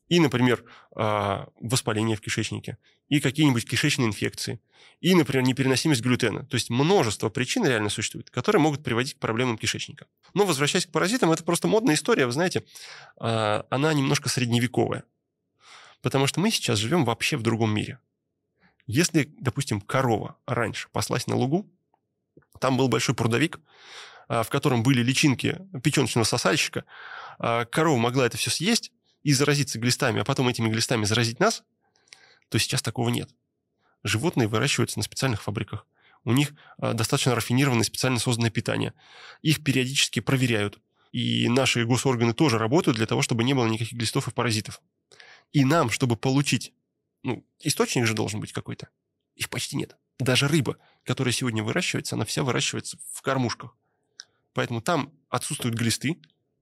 [0.09, 2.79] И, например, а, воспаление в кишечнике,
[3.09, 4.61] и какие-нибудь кишечные инфекции,
[5.01, 6.45] и, например, непереносимость глютена.
[6.47, 10.07] То есть множество причин реально существует, которые могут приводить к проблемам кишечника.
[10.33, 12.65] Но возвращаясь к паразитам, это просто модная история, вы знаете,
[13.19, 15.05] а, она немножко средневековая.
[16.01, 17.99] Потому что мы сейчас живем вообще в другом мире.
[18.87, 21.71] Если, допустим, корова раньше паслась на лугу,
[22.61, 23.61] там был большой прудовик,
[24.29, 26.85] в котором были личинки печеночного сосальщика,
[27.39, 31.63] а, корова могла это все съесть и заразиться глистами, а потом этими глистами заразить нас,
[32.49, 33.31] то сейчас такого нет.
[34.05, 35.87] Животные выращиваются на специальных фабриках.
[36.25, 38.95] У них а, достаточно рафинированное специально созданное питание.
[39.43, 40.79] Их периодически проверяют.
[41.11, 44.83] И наши госорганы тоже работают для того, чтобы не было никаких глистов и паразитов.
[45.53, 46.73] И нам, чтобы получить...
[47.23, 48.89] Ну, источник же должен быть какой-то.
[49.35, 49.97] Их почти нет.
[50.19, 53.75] Даже рыба, которая сегодня выращивается, она вся выращивается в кормушках.
[54.55, 56.19] Поэтому там отсутствуют глисты.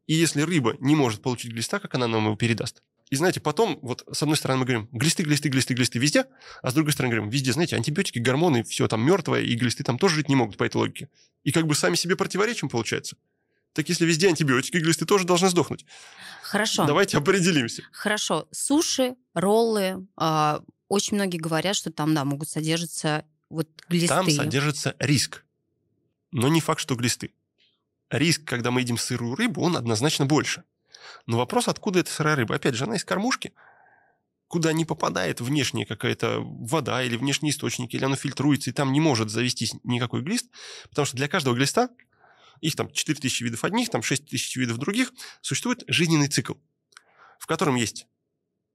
[0.06, 2.82] И если рыба не может получить глиста, как она нам его передаст?
[3.10, 6.26] И знаете, потом, вот с одной стороны мы говорим, глисты, глисты, глисты, глисты везде,
[6.62, 9.96] а с другой стороны говорим, везде, знаете, антибиотики, гормоны, все там мертвое, и глисты там
[9.96, 11.08] тоже жить не могут по этой логике.
[11.44, 13.16] И как бы сами себе противоречим, получается.
[13.74, 15.84] Так если везде антибиотики, глисты тоже должны сдохнуть.
[16.42, 16.84] Хорошо.
[16.86, 17.82] Давайте определимся.
[17.92, 18.48] Хорошо.
[18.50, 20.06] Суши, роллы.
[20.16, 24.08] а, очень многие говорят, что там, да, могут содержаться вот глисты?
[24.08, 25.44] Там содержится риск,
[26.32, 27.32] но не факт, что глисты.
[28.10, 30.64] Риск, когда мы едим сырую рыбу, он однозначно больше.
[31.26, 32.54] Но вопрос, откуда эта сырая рыба?
[32.54, 33.52] Опять же, она из кормушки,
[34.48, 39.00] куда не попадает внешняя какая-то вода или внешний источник, или оно фильтруется, и там не
[39.00, 40.50] может завестись никакой глист,
[40.88, 41.90] потому что для каждого глиста,
[42.60, 46.54] их там 4000 видов одних, там 6000 видов других, существует жизненный цикл,
[47.38, 48.06] в котором есть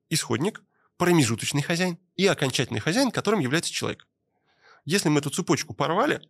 [0.09, 0.61] исходник,
[0.97, 4.07] промежуточный хозяин и окончательный хозяин, которым является человек.
[4.83, 6.21] Если мы эту цепочку порвали,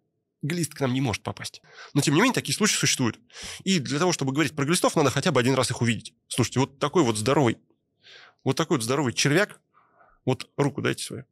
[0.42, 1.62] глист к нам не может попасть.
[1.94, 3.20] Но, тем не менее, такие случаи существуют.
[3.64, 6.14] И для того, чтобы говорить про глистов, надо хотя бы один раз их увидеть.
[6.28, 7.58] Слушайте, вот такой вот здоровый,
[8.44, 9.60] вот такой вот здоровый червяк,
[10.26, 11.26] вот руку дайте свою.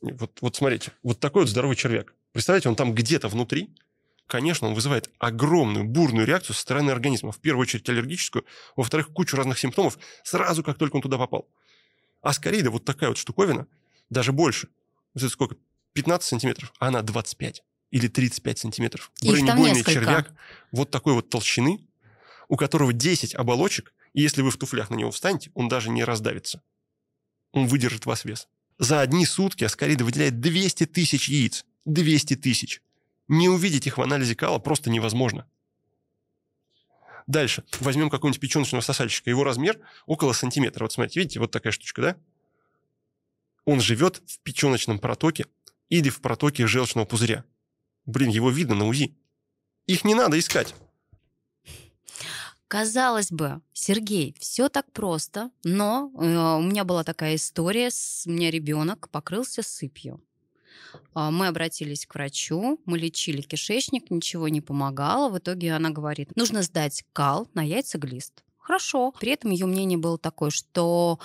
[0.00, 2.14] Вот, вот смотрите, вот такой вот здоровый червяк.
[2.32, 3.74] Представляете, он там где-то внутри,
[4.26, 7.32] конечно, он вызывает огромную бурную реакцию со стороны организма.
[7.32, 8.44] В первую очередь аллергическую,
[8.76, 11.48] во-вторых, кучу разных симптомов сразу, как только он туда попал.
[12.20, 13.66] А скорее, вот такая вот штуковина,
[14.10, 14.68] даже больше.
[15.14, 15.56] Вот это сколько?
[15.92, 17.62] 15 сантиметров, а она 25
[17.94, 19.12] или 35 сантиметров.
[19.22, 20.32] Бронебойный червяк
[20.72, 21.78] вот такой вот толщины,
[22.48, 26.02] у которого 10 оболочек, и если вы в туфлях на него встанете, он даже не
[26.02, 26.60] раздавится.
[27.52, 28.48] Он выдержит вас вес.
[28.80, 31.64] За одни сутки аскариды выделяет 200 тысяч яиц.
[31.84, 32.82] 200 тысяч.
[33.28, 35.46] Не увидеть их в анализе кала просто невозможно.
[37.28, 37.62] Дальше.
[37.78, 39.30] Возьмем какого-нибудь печеночного сосальщика.
[39.30, 40.82] Его размер около сантиметра.
[40.82, 42.16] Вот смотрите, видите, вот такая штучка, да?
[43.64, 45.46] Он живет в печеночном протоке
[45.90, 47.44] или в протоке желчного пузыря.
[48.06, 49.16] Блин, его видно на УЗИ.
[49.86, 50.74] Их не надо искать.
[52.68, 58.30] Казалось бы, Сергей, все так просто, но э, у меня была такая история, с, у
[58.30, 60.20] меня ребенок покрылся сыпью.
[61.14, 65.28] Э, мы обратились к врачу, мы лечили кишечник, ничего не помогало.
[65.28, 68.42] В итоге она говорит, нужно сдать кал на яйцеглист.
[68.58, 69.12] Хорошо.
[69.20, 71.20] При этом ее мнение было такое, что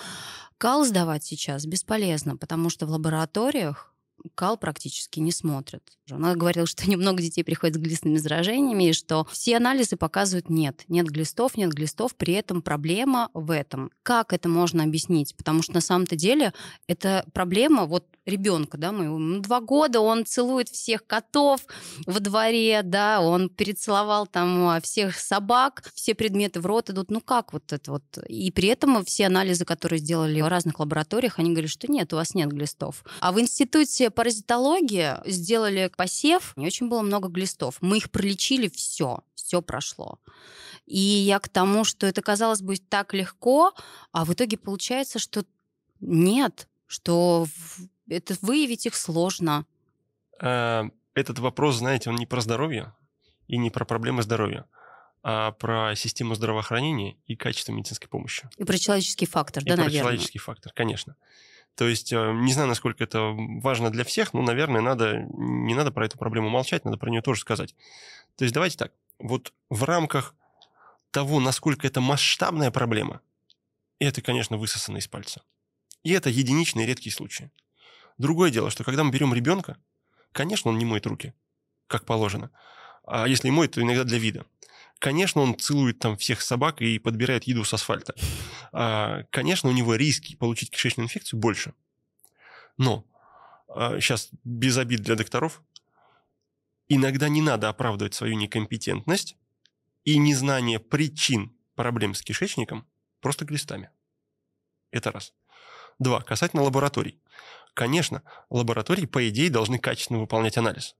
[0.58, 3.89] кал сдавать сейчас бесполезно, потому что в лабораториях
[4.34, 5.82] кал практически не смотрят.
[6.10, 10.84] Она говорила, что немного детей приходят с глистными заражениями, и что все анализы показывают нет.
[10.88, 13.90] Нет глистов, нет глистов, при этом проблема в этом.
[14.02, 15.36] Как это можно объяснить?
[15.36, 16.52] Потому что на самом-то деле
[16.86, 21.60] это проблема, вот ребенка, да, мы ну, два года, он целует всех котов
[22.06, 27.20] во дворе, да, он перецеловал там а, всех собак, все предметы в рот идут, ну
[27.20, 28.02] как вот это вот?
[28.28, 32.16] И при этом все анализы, которые сделали в разных лабораториях, они говорят, что нет, у
[32.16, 33.04] вас нет глистов.
[33.20, 37.76] А в институте паразитологии сделали посев, не очень было много глистов.
[37.80, 40.18] Мы их пролечили, все, все прошло.
[40.86, 43.72] И я к тому, что это казалось бы так легко,
[44.12, 45.44] а в итоге получается, что
[46.00, 47.46] нет, что
[48.10, 49.64] это выявить их сложно.
[50.40, 50.84] Э,
[51.14, 52.94] этот вопрос, знаете, он не про здоровье
[53.48, 54.66] и не про проблемы здоровья,
[55.22, 58.48] а про систему здравоохранения и качество медицинской помощи.
[58.56, 60.00] И про человеческий фактор, и да, про наверное?
[60.00, 61.16] человеческий фактор, конечно.
[61.74, 65.90] То есть, э, не знаю, насколько это важно для всех, но, наверное, надо, не надо
[65.90, 67.74] про эту проблему молчать, надо про нее тоже сказать.
[68.36, 68.92] То есть, давайте так.
[69.18, 70.34] Вот в рамках
[71.10, 73.20] того, насколько это масштабная проблема,
[73.98, 75.42] это, конечно, высосано из пальца.
[76.02, 77.50] И это единичные редкие случаи.
[78.20, 79.78] Другое дело, что когда мы берем ребенка,
[80.32, 81.32] конечно, он не моет руки,
[81.86, 82.50] как положено.
[83.04, 84.44] А если и моет, то иногда для вида.
[84.98, 88.14] Конечно, он целует там всех собак и подбирает еду с асфальта.
[88.72, 91.72] А, конечно, у него риски получить кишечную инфекцию больше.
[92.76, 93.06] Но
[93.68, 95.62] а, сейчас без обид для докторов,
[96.88, 99.38] иногда не надо оправдывать свою некомпетентность
[100.04, 102.86] и незнание причин проблем с кишечником
[103.22, 103.88] просто глистами.
[104.90, 105.32] Это раз.
[105.98, 106.20] Два.
[106.20, 107.18] Касательно лабораторий.
[107.80, 110.96] Конечно, лаборатории, по идее, должны качественно выполнять анализ.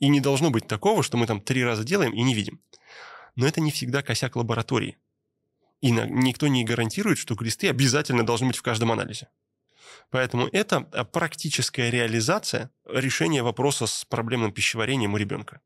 [0.00, 2.60] И не должно быть такого, что мы там три раза делаем и не видим.
[3.36, 4.98] Но это не всегда косяк лаборатории.
[5.80, 9.28] И никто не гарантирует, что глисты обязательно должны быть в каждом анализе.
[10.10, 15.60] Поэтому это а, практическая реализация решения вопроса с проблемным пищеварением у ребенка.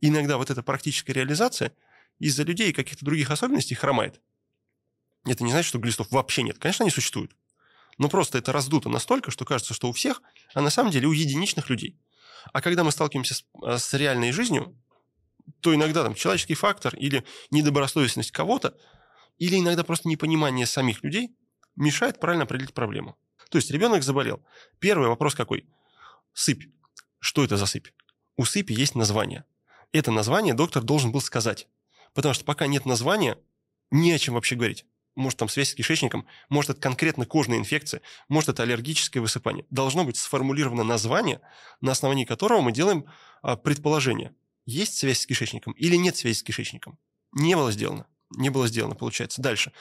[0.00, 1.72] Иногда вот эта практическая реализация
[2.20, 4.20] из-за людей и каких-то других особенностей хромает.
[5.24, 6.58] Это не значит, что глистов вообще нет.
[6.60, 7.34] Конечно, они существуют.
[7.98, 10.22] Но просто это раздуто настолько, что кажется, что у всех,
[10.54, 11.98] а на самом деле у единичных людей.
[12.52, 14.76] А когда мы сталкиваемся с, а, с реальной жизнью,
[15.60, 18.76] то иногда там человеческий фактор или недобросовестность кого-то,
[19.38, 21.34] или иногда просто непонимание самих людей
[21.76, 23.16] мешает правильно определить проблему.
[23.50, 24.44] То есть ребенок заболел.
[24.78, 25.68] Первый вопрос какой?
[26.32, 26.70] Сыпь.
[27.18, 27.88] Что это за сыпь?
[28.36, 29.44] У сыпи есть название.
[29.92, 31.68] Это название доктор должен был сказать.
[32.14, 33.38] Потому что пока нет названия,
[33.90, 38.02] не о чем вообще говорить может там связь с кишечником, может это конкретно кожная инфекция,
[38.28, 39.66] может это аллергическое высыпание.
[39.70, 41.40] Должно быть сформулировано название,
[41.80, 43.04] на основании которого мы делаем
[43.42, 44.34] а, предположение,
[44.64, 46.98] есть связь с кишечником или нет связи с кишечником.
[47.32, 48.06] Не было сделано.
[48.30, 49.42] Не было сделано, получается.
[49.42, 49.72] Дальше.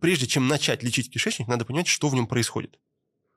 [0.00, 2.78] Прежде чем начать лечить кишечник, надо понять, что в нем происходит.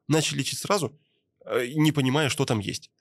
[0.08, 1.00] Начали лечить сразу,
[1.46, 2.92] э, не понимая, что там есть.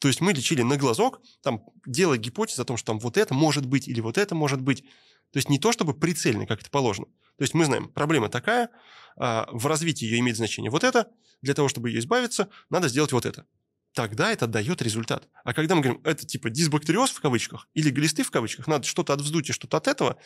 [0.00, 3.34] То есть мы лечили на глазок, там, делая гипотезу о том, что там вот это
[3.34, 4.82] может быть или вот это может быть.
[5.30, 7.06] То есть не то, чтобы прицельно, как это положено.
[7.38, 8.70] То есть мы знаем, проблема такая,
[9.16, 11.10] а, в развитии ее имеет значение вот это,
[11.40, 13.46] для того, чтобы ее избавиться, надо сделать вот это.
[13.94, 15.28] Тогда это дает результат.
[15.44, 19.12] А когда мы говорим, это типа дисбактериоз в кавычках или глисты в кавычках, надо что-то
[19.12, 20.16] от вздутия, что-то от этого,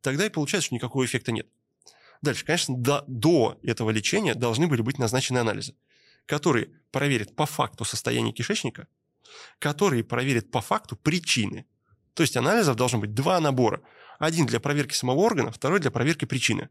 [0.00, 1.46] тогда и получается, что никакого эффекта нет.
[2.20, 5.74] Дальше, конечно, до, до этого лечения должны были быть назначены анализы,
[6.26, 8.86] которые проверят по факту состояние кишечника,
[9.58, 11.66] которые проверят по факту причины.
[12.14, 13.82] То есть анализов должно быть два набора.
[14.22, 16.68] Один для проверки самого органа, второй для проверки причины.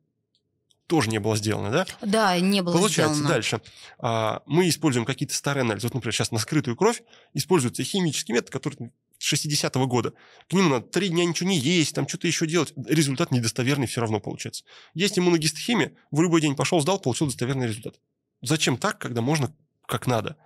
[0.88, 1.86] Тоже не было сделано, да?
[2.02, 3.34] Да, не было Получается, сделано.
[3.34, 3.62] дальше.
[4.00, 5.88] А, мы используем какие-то старые анализы.
[5.88, 10.14] Вот, например, сейчас на скрытую кровь используется химический метод, который 60-го года.
[10.50, 12.72] К нему надо три дня ничего не есть, там что-то еще делать.
[12.88, 14.64] Результат недостоверный все равно получается.
[14.94, 18.00] Есть иммуногистохимия, в любой день пошел, сдал, получил достоверный результат.
[18.42, 19.54] Зачем так, когда можно
[19.88, 20.38] как надо?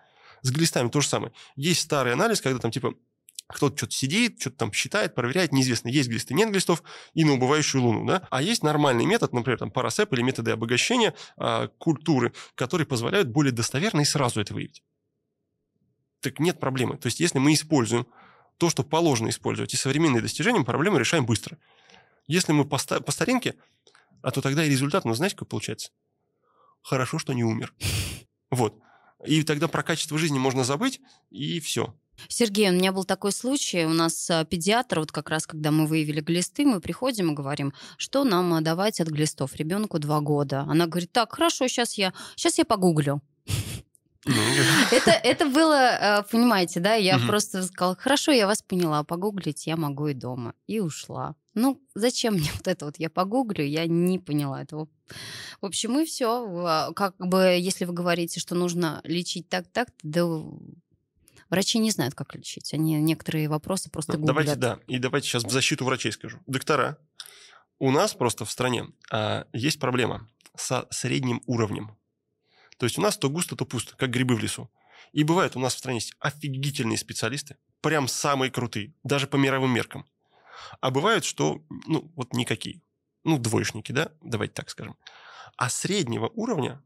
[0.42, 1.34] С глистами то же самое.
[1.56, 2.96] Есть старый анализ, когда там типа
[3.48, 6.84] кто-то что-то сидит, что-то там считает, проверяет, неизвестно, есть глисты, нет глистов,
[7.14, 8.28] и на убывающую луну, да.
[8.32, 13.52] А есть нормальный метод, например, там парасеп или методы обогащения а, культуры, которые позволяют более
[13.52, 14.84] достоверно и сразу это выявить.
[16.22, 16.98] Так нет проблемы.
[16.98, 18.08] То есть если мы используем
[18.58, 21.58] то, что положено использовать, и современные достижения, мы проблему решаем быстро.
[22.28, 23.56] Если мы по, по старинке,
[24.24, 25.92] а то тогда и результат, ну, знаете, какой получается?
[26.82, 27.74] Хорошо, что не умер.
[28.52, 28.80] Вот.
[29.26, 31.96] И тогда про качество жизни можно забыть, и все.
[32.28, 33.86] Сергей, у меня был такой случай.
[33.86, 37.74] У нас а, педиатр, вот как раз когда мы выявили глисты, мы приходим и говорим,
[37.98, 40.62] что нам а, давать от глистов ребенку два года.
[40.62, 43.22] Она говорит, так, хорошо, сейчас я, сейчас я погуглю.
[44.26, 44.42] Ну,
[44.92, 49.78] Это, это было, э, понимаете, да, я просто сказала, хорошо, я вас поняла, погуглить я
[49.78, 50.56] могу и дома.
[50.66, 51.36] И ушла.
[51.54, 54.90] Ну, зачем мне вот это вот, я погуглю, я не поняла этого.
[55.62, 56.92] В общем, и все.
[56.96, 60.26] Как бы, если вы говорите, что нужно лечить так-так, да
[61.50, 62.74] врачи не знают, как лечить.
[62.74, 64.36] Они некоторые вопросы просто Ну, гуглят.
[64.36, 64.80] Давайте, да.
[64.88, 66.40] И давайте сейчас в защиту врачей скажу.
[66.48, 66.98] Доктора,
[67.80, 71.98] у нас просто в стране а, есть проблема со средним уровнем.
[72.78, 74.70] То есть у нас то густо, то пусто, как грибы в лесу.
[75.12, 79.72] И бывает, у нас в стране есть офигительные специалисты, прям самые крутые, даже по мировым
[79.72, 80.06] меркам.
[80.82, 82.82] А бывает, что, ну, вот никакие.
[83.24, 84.98] Ну, двоечники, да, давайте так скажем.
[85.58, 86.84] А среднего уровня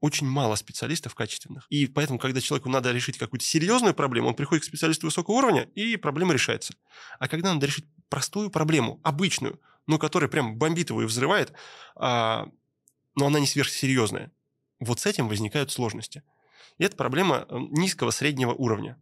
[0.00, 1.66] очень мало специалистов качественных.
[1.68, 5.62] И поэтому, когда человеку надо решить какую-то серьезную проблему, он приходит к специалисту высокого уровня,
[5.74, 6.74] и проблема решается.
[7.18, 11.52] А когда надо решить простую проблему, обычную, но которая прям бомбит его и взрывает,
[11.96, 12.48] а,
[13.14, 14.32] но она не сверхсерьезная,
[14.78, 16.22] вот с этим возникают сложности.
[16.78, 18.96] И это проблема э, низкого среднего уровня.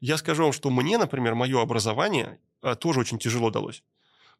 [0.00, 3.82] Я скажу вам, что мне, например, мое образование а, тоже очень тяжело далось.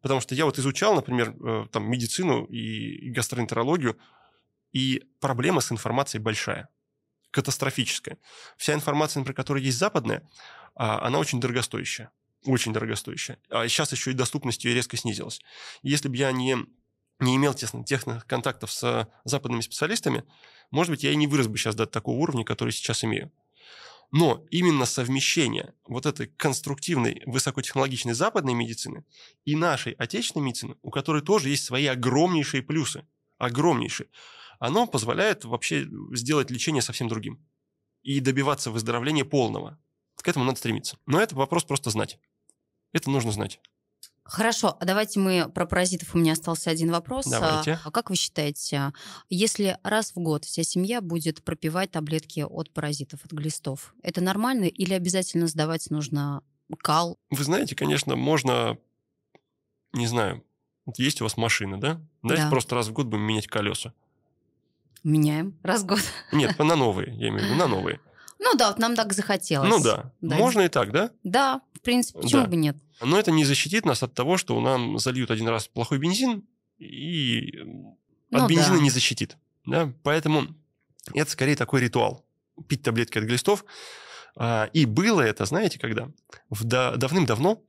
[0.02, 3.98] Потому что я вот изучал, например, э, там, медицину и гастроэнтерологию,
[4.72, 6.68] и проблема с информацией большая,
[7.30, 8.18] катастрофическая.
[8.56, 10.28] Вся информация, например, которая есть западная,
[10.74, 12.10] а, она очень дорогостоящая.
[12.44, 13.38] Очень дорогостоящая.
[13.50, 15.40] А сейчас еще и доступность ее резко снизилась.
[15.82, 16.56] Если бы я не,
[17.18, 20.24] не имел тесно, тесных контактов с западными специалистами,
[20.70, 23.32] может быть, я и не вырос бы сейчас до такого уровня, который сейчас имею.
[24.10, 29.04] Но именно совмещение вот этой конструктивной, высокотехнологичной западной медицины
[29.44, 33.06] и нашей отечественной медицины, у которой тоже есть свои огромнейшие плюсы,
[33.36, 34.08] огромнейшие,
[34.58, 37.44] оно позволяет вообще сделать лечение совсем другим
[38.02, 39.78] и добиваться выздоровления полного.
[40.16, 40.98] К этому надо стремиться.
[41.06, 42.18] Но это вопрос просто знать.
[42.92, 43.60] Это нужно знать.
[44.24, 46.14] Хорошо, а давайте мы про паразитов.
[46.14, 47.26] У меня остался один вопрос.
[47.26, 47.78] Давайте.
[47.82, 48.92] А как вы считаете,
[49.30, 54.64] если раз в год вся семья будет пропивать таблетки от паразитов, от глистов, это нормально
[54.64, 56.42] или обязательно сдавать нужно
[56.78, 57.16] кал?
[57.30, 58.76] Вы знаете, конечно, можно,
[59.94, 60.44] не знаю,
[60.98, 62.00] есть у вас машина, да?
[62.22, 62.50] Давайте Да.
[62.50, 63.94] просто раз в год будем менять колеса.
[65.04, 66.00] Меняем раз в год.
[66.32, 68.00] Нет, на новые, я имею в виду, на новые.
[68.40, 69.68] Ну да, вот нам так захотелось.
[69.68, 70.36] Ну да, Да.
[70.36, 71.10] можно и так, да?
[71.24, 72.48] Да, в принципе, почему Да.
[72.48, 72.76] бы нет?
[73.00, 76.44] Но это не защитит нас от того, что нам зальют один раз плохой бензин,
[76.78, 77.58] и
[78.32, 78.82] от Ну бензина да.
[78.82, 79.36] не защитит.
[79.66, 79.92] Да?
[80.02, 80.46] Поэтому
[81.14, 82.24] это скорее такой ритуал.
[82.68, 83.64] Пить таблетки от глистов.
[84.36, 86.08] А, И было это, знаете, когда?
[86.50, 87.62] В да- давным-давно,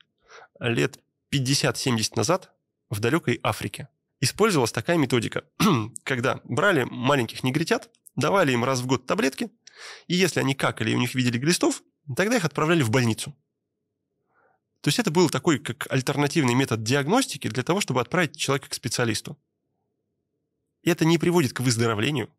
[0.59, 0.99] лет
[1.31, 2.51] 50-70 назад,
[2.89, 3.87] в далекой Африке,
[4.19, 5.45] использовалась такая методика,
[6.03, 9.49] когда брали маленьких негритят, давали им раз в год таблетки,
[10.07, 11.83] и если они какали и у них видели глистов,
[12.15, 13.35] тогда их отправляли в больницу.
[14.81, 18.73] То есть это был такой как альтернативный метод диагностики для того, чтобы отправить человека к
[18.73, 19.37] специалисту.
[20.83, 22.33] И это не приводит к выздоровлению.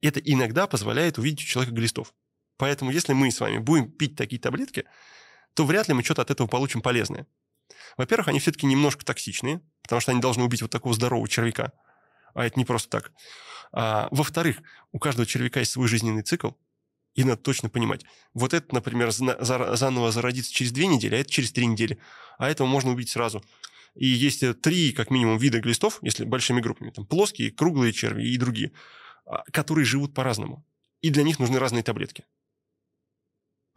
[0.00, 2.14] Это иногда позволяет увидеть у человека глистов.
[2.56, 4.84] Поэтому если мы с вами будем пить такие таблетки,
[5.54, 7.26] то вряд ли мы что-то от этого получим полезное.
[7.96, 11.72] Во-первых, они все-таки немножко токсичные, потому что они должны убить вот такого здорового червяка.
[12.34, 13.12] А это не просто так.
[13.72, 14.58] А, во-вторых,
[14.92, 16.50] у каждого червяка есть свой жизненный цикл.
[17.14, 18.04] И надо точно понимать.
[18.34, 21.98] Вот это, например, заново зародится через две недели, а это через три недели.
[22.38, 23.42] А этого можно убить сразу.
[23.96, 26.90] И есть э, три, как минимум, вида глистов, если большими группами.
[26.90, 28.72] Там плоские, круглые черви и другие,
[29.26, 30.64] а, которые живут по-разному.
[31.00, 32.24] И для них нужны разные таблетки.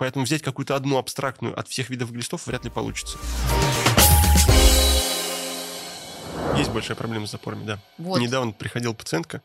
[0.04, 3.18] Поэтому взять какую-то одну абстрактную от всех видов глистов вряд ли получится.
[6.58, 7.82] Есть большая проблема с запорами, да.
[7.98, 8.20] Вот.
[8.20, 9.42] Недавно приходила пациентка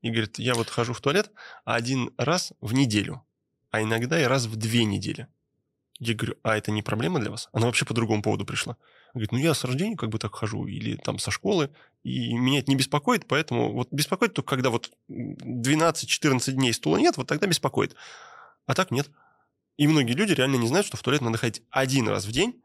[0.00, 1.30] и говорит, я вот хожу в туалет
[1.66, 3.22] один раз в неделю,
[3.70, 5.28] а иногда и раз в две недели.
[5.98, 7.50] Я говорю, а это не проблема для вас?
[7.52, 8.78] Она вообще по другому поводу пришла.
[9.12, 11.68] Говорит, ну я с рождения как бы так хожу, или там со школы,
[12.02, 17.18] и меня это не беспокоит, поэтому вот беспокоит только когда вот 12-14 дней стула нет,
[17.18, 17.94] вот тогда беспокоит.
[18.64, 19.10] А так нет.
[19.78, 22.62] И многие люди реально не знают, что в туалет надо ходить один раз в день,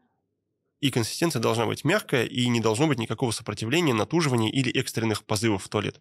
[0.80, 5.64] и консистенция должна быть мягкая, и не должно быть никакого сопротивления, натуживания или экстренных позывов
[5.64, 6.00] в туалет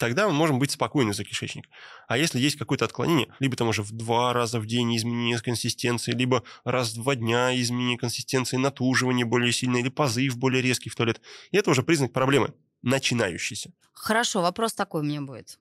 [0.00, 1.68] тогда мы можем быть спокойны за кишечник.
[2.08, 6.12] А если есть какое-то отклонение, либо там уже в два раза в день изменение консистенции,
[6.12, 10.96] либо раз в два дня изменение консистенции, натуживание более сильное, или позыв более резкий в
[10.96, 13.72] туалет, и это уже признак проблемы, начинающийся.
[13.92, 15.58] Хорошо, вопрос такой у меня будет.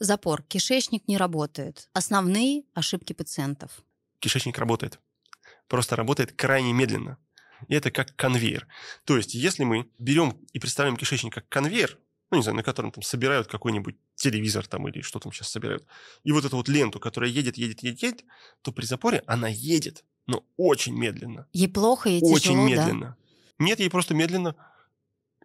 [0.00, 0.42] Запор.
[0.42, 1.88] Кишечник не работает.
[1.92, 3.70] Основные ошибки пациентов.
[4.20, 5.00] Кишечник работает.
[5.68, 7.18] Просто работает крайне медленно.
[7.68, 8.66] И это как конвейер.
[9.04, 11.98] То есть, если мы берем и представляем кишечник как конвейер,
[12.30, 15.86] ну, не знаю, на котором там собирают какой-нибудь телевизор там или что там сейчас собирают,
[16.24, 18.24] и вот эту вот ленту, которая едет, едет, едет, едет,
[18.62, 21.46] то при запоре она едет, но очень медленно.
[21.52, 23.16] Ей плохо, ей очень тяжело, медленно.
[23.58, 23.64] Да?
[23.64, 24.56] Нет, ей просто медленно.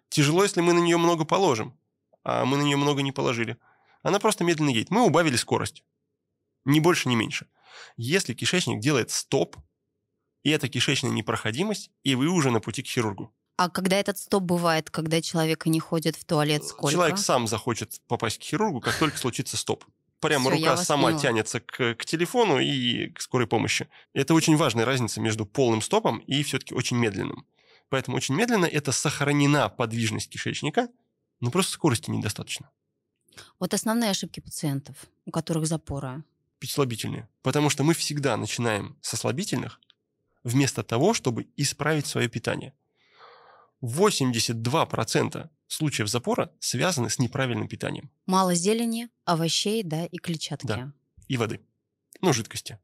[0.09, 1.77] Тяжело, если мы на нее много положим,
[2.23, 3.57] а мы на нее много не положили.
[4.03, 4.89] Она просто медленно едет.
[4.89, 5.83] Мы убавили скорость.
[6.65, 7.47] Ни больше, ни меньше.
[7.97, 9.57] Если кишечник делает стоп,
[10.43, 13.33] и это кишечная непроходимость, и вы уже на пути к хирургу.
[13.57, 16.93] А когда этот стоп бывает, когда человек не ходит в туалет, сколько?
[16.93, 19.85] Человек сам захочет попасть к хирургу, как только случится стоп.
[20.19, 21.21] Прямо Всё, рука сама поняла.
[21.21, 23.87] тянется к, к телефону и к скорой помощи.
[24.13, 27.45] Это очень важная разница между полным стопом и все-таки очень медленным.
[27.89, 30.89] Поэтому очень медленно это сохранена подвижность кишечника,
[31.39, 32.69] но просто скорости недостаточно.
[33.59, 34.95] Вот основные ошибки пациентов,
[35.25, 36.23] у которых запоры.
[36.61, 37.27] Пить слабительные.
[37.41, 39.81] Потому что мы всегда начинаем со слабительных,
[40.43, 42.75] вместо того, чтобы исправить свое питание.
[43.81, 48.11] 82% случаев запора связаны с неправильным питанием.
[48.27, 50.67] Мало зелени, овощей, да, и клетчатки.
[50.67, 50.93] Да,
[51.27, 51.61] и воды.
[52.21, 52.77] Ну, жидкости.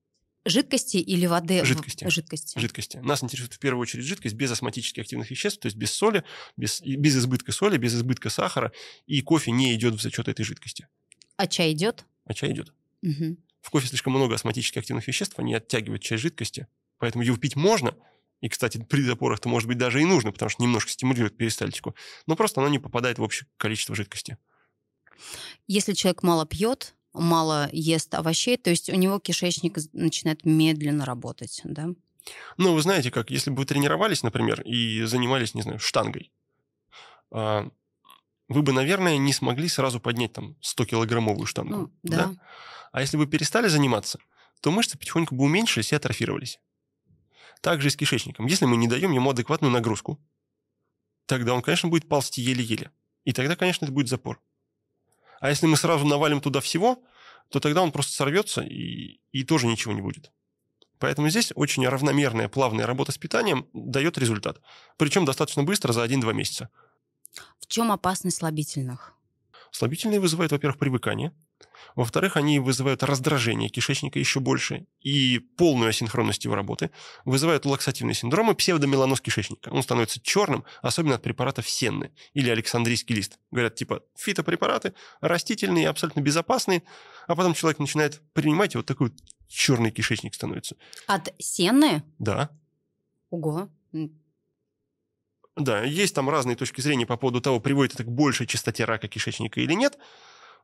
[0.43, 1.63] Жидкости или воды?
[1.63, 2.09] Жидкости.
[2.09, 2.57] Жидкости.
[2.57, 2.97] Жидкости.
[2.97, 6.23] Нас интересует в первую очередь жидкость без осмотически активных веществ, то есть без соли,
[6.55, 8.71] без, без избытка соли, без избытка сахара,
[9.05, 10.87] и кофе не идет в зачет этой жидкости.
[11.35, 12.05] А чай идет?
[12.25, 12.73] А чай идет.
[13.03, 13.37] Угу.
[13.61, 16.67] В кофе слишком много осмотически активных веществ, они оттягивают часть жидкости,
[16.99, 17.95] поэтому его пить можно,
[18.41, 21.95] и, кстати, при запорах-то, может быть, даже и нужно, потому что немножко стимулирует перистальтику.
[22.27, 24.37] Но просто оно не попадает в общее количество жидкости.
[25.65, 31.61] Если человек мало пьет, мало ест овощей, то есть у него кишечник начинает медленно работать,
[31.63, 31.89] да?
[32.57, 36.31] Ну, вы знаете, как если бы вы тренировались, например, и занимались, не знаю, штангой,
[37.31, 37.69] а,
[38.49, 41.75] вы бы, наверное, не смогли сразу поднять там 100-килограммовую штангу.
[41.75, 42.17] Ну, да.
[42.17, 42.35] да.
[42.97, 44.17] А если бы перестали заниматься,
[44.59, 46.59] то мышцы потихоньку бы уменьшились и атрофировались.
[47.61, 48.47] Также и с кишечником.
[48.47, 50.19] Если мы не даем ему адекватную нагрузку,
[51.27, 52.89] тогда он, конечно, будет ползти еле-еле.
[53.23, 54.41] И тогда, конечно, это будет запор.
[55.39, 57.03] А если мы сразу навалим туда всего,
[57.49, 60.31] то тогда он просто сорвется и, и тоже ничего не будет.
[60.97, 64.59] Поэтому здесь очень равномерная, плавная работа с питанием дает результат.
[64.97, 66.71] Причем достаточно быстро, за 1-2 месяца.
[67.59, 69.13] В чем опасность слабительных?
[69.69, 71.31] Слабительные вызывают, во-первых, привыкание–
[71.95, 76.91] во-вторых, они вызывают раздражение кишечника еще больше и полную асинхронность его работы.
[77.25, 79.69] Вызывают лаксативный синдром и псевдомеланоз кишечника.
[79.69, 83.39] Он становится черным, особенно от препаратов сенны или александрийский лист.
[83.49, 86.83] Говорят, типа, фитопрепараты растительные, абсолютно безопасные,
[87.25, 90.75] а потом человек начинает принимать, и вот такой вот черный кишечник становится.
[91.07, 92.03] От сенны?
[92.19, 92.51] Да.
[93.31, 93.69] Ого.
[95.55, 99.07] Да, есть там разные точки зрения по поводу того, приводит это к большей частоте рака
[99.07, 99.97] кишечника или нет.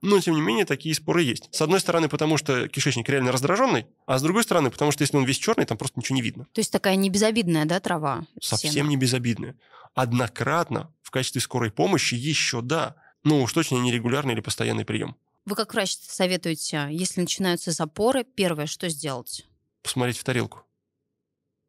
[0.04, 1.48] Но, тем не менее, такие споры есть.
[1.56, 5.16] С одной стороны, потому что кишечник реально раздраженный, а с другой стороны, потому что если
[5.16, 6.46] он весь черный, там просто ничего не видно.
[6.52, 8.26] То есть такая не безобидная, да, трава?
[8.42, 8.88] Совсем сена.
[8.90, 9.56] не безобидная.
[9.96, 15.16] Однократно в качестве скорой помощи еще да, но уж точно не регулярный или постоянный прием.
[15.46, 19.46] Вы как врач советуете, если начинаются запоры, первое, что сделать?
[19.84, 20.64] Посмотреть в тарелку.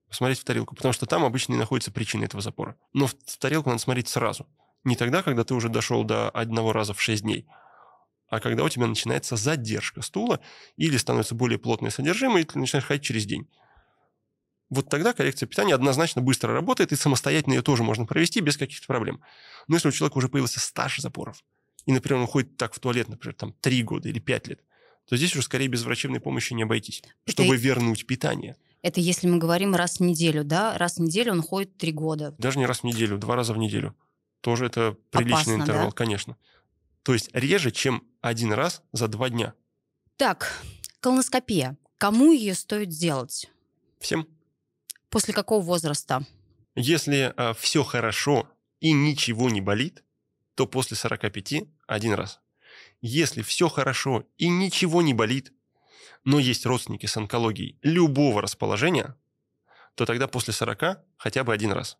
[0.09, 2.77] Посмотреть в тарелку, потому что там обычно и находится причина этого запора.
[2.93, 4.45] Но в тарелку надо смотреть сразу.
[4.83, 7.47] Не тогда, когда ты уже дошел до одного раза в 6 дней,
[8.35, 10.41] а когда у тебя начинается задержка стула
[10.77, 13.49] или становится более плотное содержимое, и ты начинаешь ходить через день.
[14.71, 18.89] Вот тогда коррекция питания однозначно быстро работает, и самостоятельно ее тоже можно провести без каких-то
[18.89, 19.23] проблем.
[19.69, 21.45] Но если у человека уже появился стаж запоров,
[21.87, 24.61] и, например, он ходит так в туалет, например, там 3 года или 5 лет,
[25.09, 28.57] то здесь уже скорее без врачебной помощи не обойтись, Это чтобы вернуть питание.
[28.83, 30.77] Это если мы говорим раз в неделю, да?
[30.77, 32.35] Раз в неделю он ходит три года.
[32.39, 33.95] Даже не раз в неделю, два раза в неделю.
[34.41, 35.93] Тоже это приличный Опасно, интервал, да?
[35.93, 36.37] конечно.
[37.05, 39.55] То есть реже, чем один раз за два дня.
[40.17, 40.63] Так,
[41.01, 41.77] колоноскопия.
[41.99, 43.51] Кому ее стоит делать?
[44.01, 44.27] Всем.
[45.11, 46.25] После какого возраста?
[46.75, 48.49] Если все хорошо
[48.81, 50.05] и ничего не болит,
[50.55, 52.41] то после 45 один раз.
[53.03, 55.53] Если все хорошо и ничего не болит,
[56.25, 59.19] но есть родственники с онкологией любого расположения,
[59.95, 61.99] то тогда после 40 хотя бы один раз.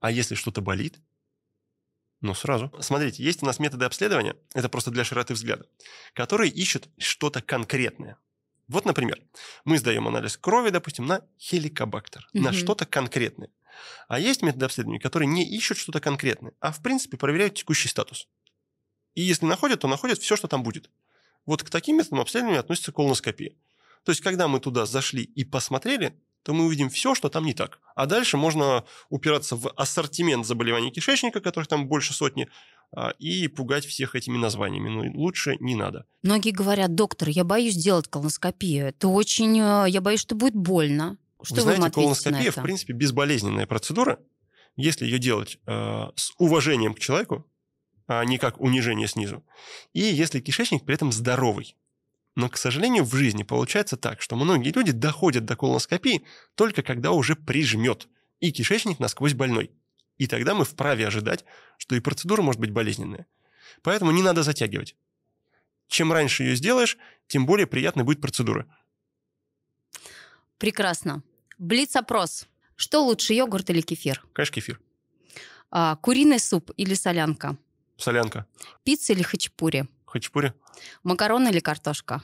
[0.00, 1.00] А если что-то болит,
[2.22, 2.72] ну сразу.
[2.80, 5.66] Смотрите, есть у нас методы обследования, это просто для широты взгляда,
[6.14, 8.16] которые ищут что-то конкретное.
[8.68, 9.20] Вот, например,
[9.64, 12.58] мы сдаем анализ крови, допустим, на хеликобактер, на Мгм.
[12.58, 13.50] что-то конкретное.
[14.08, 18.28] А есть методы обследования, которые не ищут что-то конкретное, а в принципе проверяют текущий статус.
[19.14, 20.90] И если находят, то находят все, что там будет.
[21.44, 23.52] Вот к таким методам обследования относится колоноскопия.
[24.04, 27.54] То есть, когда мы туда зашли и посмотрели, то мы увидим все, что там не
[27.54, 27.78] так.
[27.94, 32.48] А дальше можно упираться в ассортимент заболеваний кишечника, которых там больше сотни,
[32.94, 34.88] а, и пугать всех этими названиями.
[34.88, 36.04] Но лучше не надо.
[36.22, 38.88] Многие говорят, доктор, я боюсь делать колоноскопию.
[38.88, 39.58] Это очень...
[39.58, 41.16] э, Я боюсь, что будет больно.
[41.42, 44.20] Что Вы вы, знаете, колоноскопия, в принципе, безболезненная процедура,
[44.76, 47.46] если ее делать э, с уважением к человеку,
[48.06, 49.42] а не как унижение снизу,
[49.92, 51.76] и если кишечник при этом здоровый.
[52.34, 56.24] Но, к сожалению, в жизни получается так, что многие люди доходят до колоноскопии
[56.54, 58.08] только когда уже прижмет,
[58.40, 59.70] и кишечник насквозь больной.
[60.16, 61.44] И тогда мы вправе ожидать,
[61.78, 63.26] что и процедура может быть болезненная.
[63.82, 64.96] Поэтому не надо затягивать.
[65.88, 68.66] Чем раньше ее сделаешь, тем более приятной будет процедура.
[70.58, 71.22] Прекрасно.
[71.58, 72.46] Блиц-опрос.
[72.76, 74.24] Что лучше, йогурт или кефир?
[74.32, 74.80] Конечно, кефир.
[75.70, 77.56] А, куриный суп или солянка?
[77.96, 78.46] Солянка.
[78.84, 79.86] Пицца или хачапури?
[80.12, 80.52] Хачапури.
[81.04, 82.22] Макароны или картошка?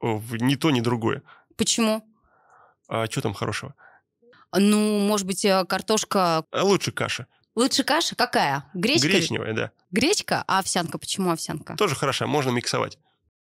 [0.00, 1.22] О, в- Ни то, ни другое.
[1.56, 2.04] Почему?
[2.88, 3.74] А что там хорошего?
[4.54, 6.44] Ну, может быть, э, картошка...
[6.50, 7.26] А лучше каша.
[7.54, 8.14] Лучше каша?
[8.16, 8.64] Какая?
[8.74, 9.08] Гречка?
[9.08, 9.70] Гречневая, да.
[9.90, 10.44] Гречка?
[10.46, 10.98] А овсянка?
[10.98, 11.74] Почему овсянка?
[11.76, 12.98] Тоже хороша, можно миксовать.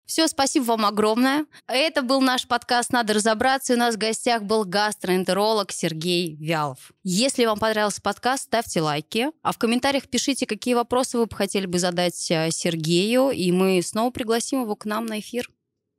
[0.07, 1.46] Все, спасибо вам огромное.
[1.66, 3.72] Это был наш подкаст «Надо разобраться».
[3.72, 6.92] И у нас в гостях был гастроэнтеролог Сергей Вялов.
[7.02, 9.32] Если вам понравился подкаст, ставьте лайки.
[9.42, 13.30] А в комментариях пишите, какие вопросы вы бы хотели бы задать э, Сергею.
[13.30, 15.50] И мы снова пригласим его к нам на эфир.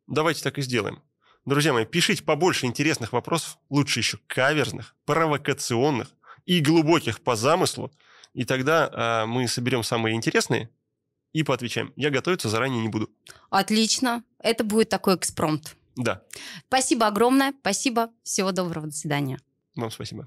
[0.07, 1.03] Давайте так и сделаем.
[1.43, 6.13] Друзья мои, пишите побольше интересных вопросов, лучше еще каверзных, провокационных
[6.45, 7.91] и глубоких по замыслу.
[8.33, 10.69] И тогда а, мы соберем самые интересные
[11.37, 11.93] и поотвечаем.
[11.95, 13.09] Я готовиться заранее не буду.
[13.51, 14.23] Отлично.
[14.39, 15.75] Это будет такой экспромт.
[15.95, 16.23] Да,
[16.67, 17.53] Спасибо огромное.
[17.61, 18.09] Спасибо.
[18.23, 18.87] Всего доброго.
[18.87, 19.39] До свидания.
[19.75, 20.25] вам спасибо.